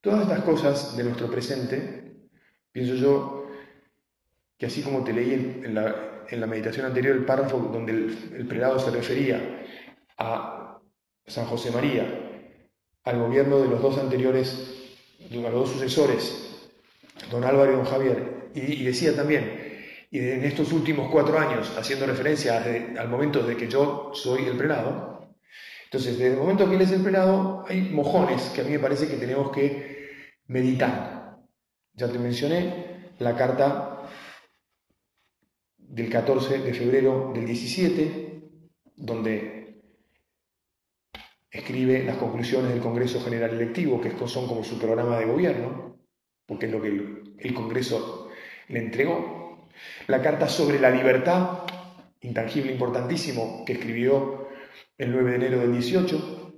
Todas 0.00 0.22
estas 0.22 0.44
cosas 0.44 0.96
de 0.96 1.04
nuestro 1.04 1.30
presente, 1.30 2.28
pienso 2.70 2.94
yo 2.94 3.48
que 4.58 4.66
así 4.66 4.82
como 4.82 5.02
te 5.02 5.12
leí 5.12 5.32
en, 5.64 5.74
la, 5.74 6.13
meditación 6.46 6.86
anterior 6.86 7.16
el 7.16 7.24
párrafo 7.24 7.58
donde 7.58 7.92
el, 7.92 8.46
prelado 8.48 8.78
se 8.78 8.90
refería 8.90 9.40
a 10.18 10.78
San 11.26 11.46
José 11.46 11.70
María, 11.70 12.06
al 13.04 13.18
gobierno 13.18 13.58
de 13.58 13.68
los 13.68 13.82
dos 13.82 13.98
anteriores, 13.98 14.94
de 15.30 15.36
los 15.36 15.52
dos 15.52 15.70
sucesores, 15.70 16.70
don 17.30 17.44
Álvaro 17.44 17.72
y 17.72 17.76
don 17.76 17.84
Javier, 17.84 18.50
y 18.54 18.84
decía 18.84 19.14
también, 19.14 19.64
y 20.10 20.20
en 20.20 20.44
estos 20.44 20.72
últimos 20.72 21.10
cuatro 21.10 21.36
años, 21.38 21.76
haciendo 21.76 22.06
referencia 22.06 22.62
al 22.98 23.08
momento 23.08 23.42
de 23.42 23.56
que 23.56 23.66
yo 23.66 24.12
soy 24.14 24.44
el 24.44 24.56
prelado, 24.56 25.34
entonces 25.86 26.18
desde 26.18 26.34
el 26.34 26.38
momento 26.38 26.68
que 26.68 26.76
él 26.76 26.82
es 26.82 26.92
el 26.92 27.02
prelado, 27.02 27.64
hay 27.68 27.82
mojones 27.90 28.50
que 28.54 28.60
a 28.60 28.64
mí 28.64 28.70
me 28.70 28.78
parece 28.78 29.08
que 29.08 29.16
tenemos 29.16 29.50
que 29.50 30.10
meditar. 30.46 31.38
Ya 31.94 32.08
te 32.08 32.18
mencioné 32.18 33.12
la 33.18 33.36
carta 33.36 33.93
del 35.88 36.10
14 36.10 36.58
de 36.58 36.74
febrero 36.74 37.32
del 37.34 37.46
17, 37.46 38.42
donde 38.96 39.82
escribe 41.50 42.02
las 42.04 42.16
conclusiones 42.16 42.72
del 42.72 42.82
Congreso 42.82 43.20
General 43.20 43.50
Electivo, 43.50 44.00
que 44.00 44.10
son 44.26 44.48
como 44.48 44.64
su 44.64 44.78
programa 44.78 45.18
de 45.18 45.26
gobierno, 45.26 45.98
porque 46.46 46.66
es 46.66 46.72
lo 46.72 46.82
que 46.82 46.88
el, 46.88 47.34
el 47.38 47.54
Congreso 47.54 48.30
le 48.68 48.80
entregó. 48.80 49.68
La 50.06 50.20
carta 50.20 50.48
sobre 50.48 50.80
la 50.80 50.90
libertad, 50.90 51.60
intangible 52.20 52.72
importantísimo, 52.72 53.64
que 53.64 53.74
escribió 53.74 54.48
el 54.98 55.12
9 55.12 55.30
de 55.30 55.36
enero 55.36 55.60
del 55.60 55.72
18. 55.72 56.54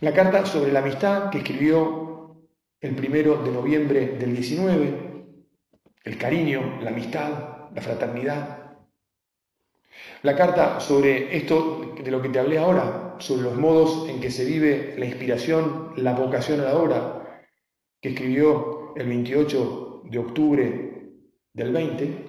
La 0.00 0.14
carta 0.14 0.46
sobre 0.46 0.72
la 0.72 0.80
amistad, 0.80 1.30
que 1.30 1.38
escribió 1.38 2.48
el 2.80 2.92
1 2.92 3.42
de 3.42 3.50
noviembre 3.50 4.06
del 4.18 4.34
19. 4.34 5.07
El 6.04 6.18
cariño, 6.18 6.80
la 6.80 6.90
amistad, 6.90 7.70
la 7.74 7.82
fraternidad. 7.82 8.58
La 10.22 10.34
carta 10.36 10.80
sobre 10.80 11.36
esto 11.36 11.94
de 12.02 12.10
lo 12.10 12.20
que 12.22 12.28
te 12.28 12.38
hablé 12.38 12.58
ahora, 12.58 13.16
sobre 13.18 13.42
los 13.42 13.56
modos 13.56 14.08
en 14.08 14.20
que 14.20 14.30
se 14.30 14.44
vive 14.44 14.94
la 14.98 15.06
inspiración, 15.06 15.92
la 15.96 16.14
vocación 16.14 16.60
a 16.60 16.64
la 16.64 16.76
obra, 16.76 17.44
que 18.00 18.10
escribió 18.10 18.94
el 18.96 19.08
28 19.08 20.02
de 20.04 20.18
octubre 20.18 21.12
del 21.52 21.72
20. 21.72 22.24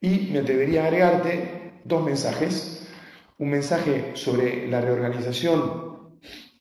Y 0.00 0.30
me 0.32 0.40
atrevería 0.40 0.84
a 0.84 0.86
agregarte 0.86 1.80
dos 1.84 2.04
mensajes. 2.04 2.88
Un 3.38 3.50
mensaje 3.50 4.12
sobre 4.14 4.66
la 4.68 4.80
reorganización, 4.80 6.18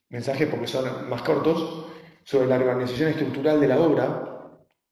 mensajes 0.09 0.47
porque 0.47 0.67
son 0.67 1.09
más 1.09 1.21
cortos, 1.21 1.88
sobre 2.23 2.47
la 2.47 2.57
reorganización 2.57 3.09
estructural 3.09 3.61
de 3.61 3.67
la 3.67 3.79
obra, 3.79 4.34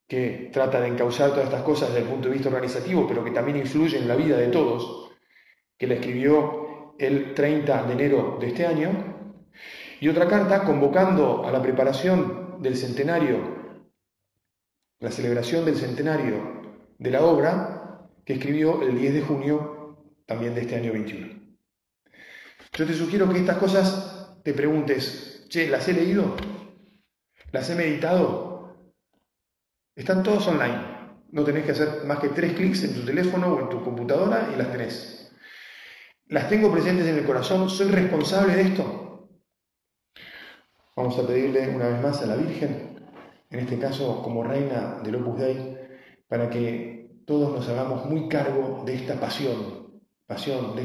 que 0.08 0.50
trata 0.52 0.82
de 0.82 0.88
encauzar 0.88 1.32
todas 1.32 1.46
estas 1.46 1.64
cosas 1.64 1.90
desde 1.90 2.02
el 2.02 2.10
punto 2.10 2.28
de 2.28 2.36
vista 2.36 2.50
organizativo, 2.50 3.08
pero 3.08 3.24
que 3.24 3.32
también 3.32 3.58
influye 3.58 3.98
en 3.98 4.08
la 4.08 4.16
vida 4.16 4.38
de 4.38 4.48
todos, 4.48 5.12
que 5.78 5.88
la 5.88 5.96
escribió 5.96 6.96
el 7.00 7.34
30 7.34 7.84
de 7.84 7.94
enero 7.94 8.38
de 8.40 8.48
este 8.48 8.66
año, 8.66 8.92
y 10.00 10.08
otra 10.10 10.28
carta 10.28 10.64
convocando 10.64 11.46
a 11.46 11.52
la 11.52 11.62
preparación 11.62 12.62
del 12.62 12.76
centenario, 12.76 13.38
la 15.00 15.12
celebración 15.12 15.66
del 15.66 15.76
centenario 15.76 16.62
de 16.98 17.12
la 17.12 17.24
obra 17.24 18.10
que 18.26 18.34
escribió 18.34 18.82
el 18.84 19.00
10 19.00 19.14
de 19.14 19.22
junio 19.22 19.98
también 20.26 20.56
de 20.56 20.62
este 20.62 20.76
año 20.76 20.94
21. 20.94 21.44
Yo 22.74 22.88
te 22.88 22.94
sugiero 22.94 23.30
que 23.30 23.40
estas 23.40 23.58
cosas 23.58 24.40
te 24.44 24.54
preguntes, 24.54 25.46
che, 25.50 25.68
¿las 25.68 25.88
he 25.88 25.94
leído? 25.94 26.36
¿Las 27.52 27.70
he 27.70 27.76
meditado? 27.76 28.53
Están 29.96 30.24
todos 30.24 30.48
online. 30.48 30.82
No 31.32 31.44
tenés 31.44 31.66
que 31.66 31.72
hacer 31.72 32.04
más 32.06 32.18
que 32.20 32.30
tres 32.30 32.54
clics 32.54 32.84
en 32.84 32.96
tu 32.96 33.06
teléfono 33.06 33.54
o 33.54 33.60
en 33.60 33.70
tu 33.70 33.84
computadora 33.84 34.50
y 34.54 34.58
las 34.58 34.72
tenés. 34.72 35.32
¿Las 36.28 36.50
tengo 36.50 36.72
presentes 36.72 37.06
en 37.06 37.18
el 37.18 37.26
corazón? 37.26 37.70
¿Soy 37.70 37.90
responsable 37.90 38.56
de 38.56 38.62
esto? 38.64 39.30
Vamos 40.96 41.18
a 41.20 41.28
pedirle 41.28 41.70
una 41.70 41.90
vez 41.90 42.02
más 42.02 42.22
a 42.22 42.26
la 42.26 42.36
Virgen, 42.36 43.08
en 43.52 43.60
este 43.60 43.78
caso 43.78 44.24
como 44.24 44.44
reina 44.44 45.00
del 45.04 45.16
Opus 45.16 45.40
Dei, 45.40 45.78
para 46.28 46.50
que 46.50 47.12
todos 47.28 47.54
nos 47.54 47.68
hagamos 47.70 48.06
muy 48.06 48.28
cargo 48.28 48.84
de 48.86 48.96
esta 48.96 49.20
pasión, 49.20 50.02
pasión, 50.26 50.76
de, 50.76 50.84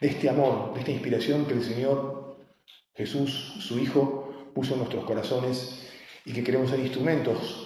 de 0.00 0.08
este 0.08 0.28
amor, 0.28 0.72
de 0.74 0.80
esta 0.80 0.92
inspiración 0.92 1.46
que 1.46 1.54
el 1.54 1.64
Señor 1.64 2.38
Jesús, 2.94 3.56
su 3.60 3.78
Hijo, 3.78 4.52
puso 4.54 4.74
en 4.74 4.80
nuestros 4.80 5.04
corazones 5.04 5.90
y 6.24 6.32
que 6.32 6.44
queremos 6.44 6.70
ser 6.70 6.80
instrumentos 6.80 7.65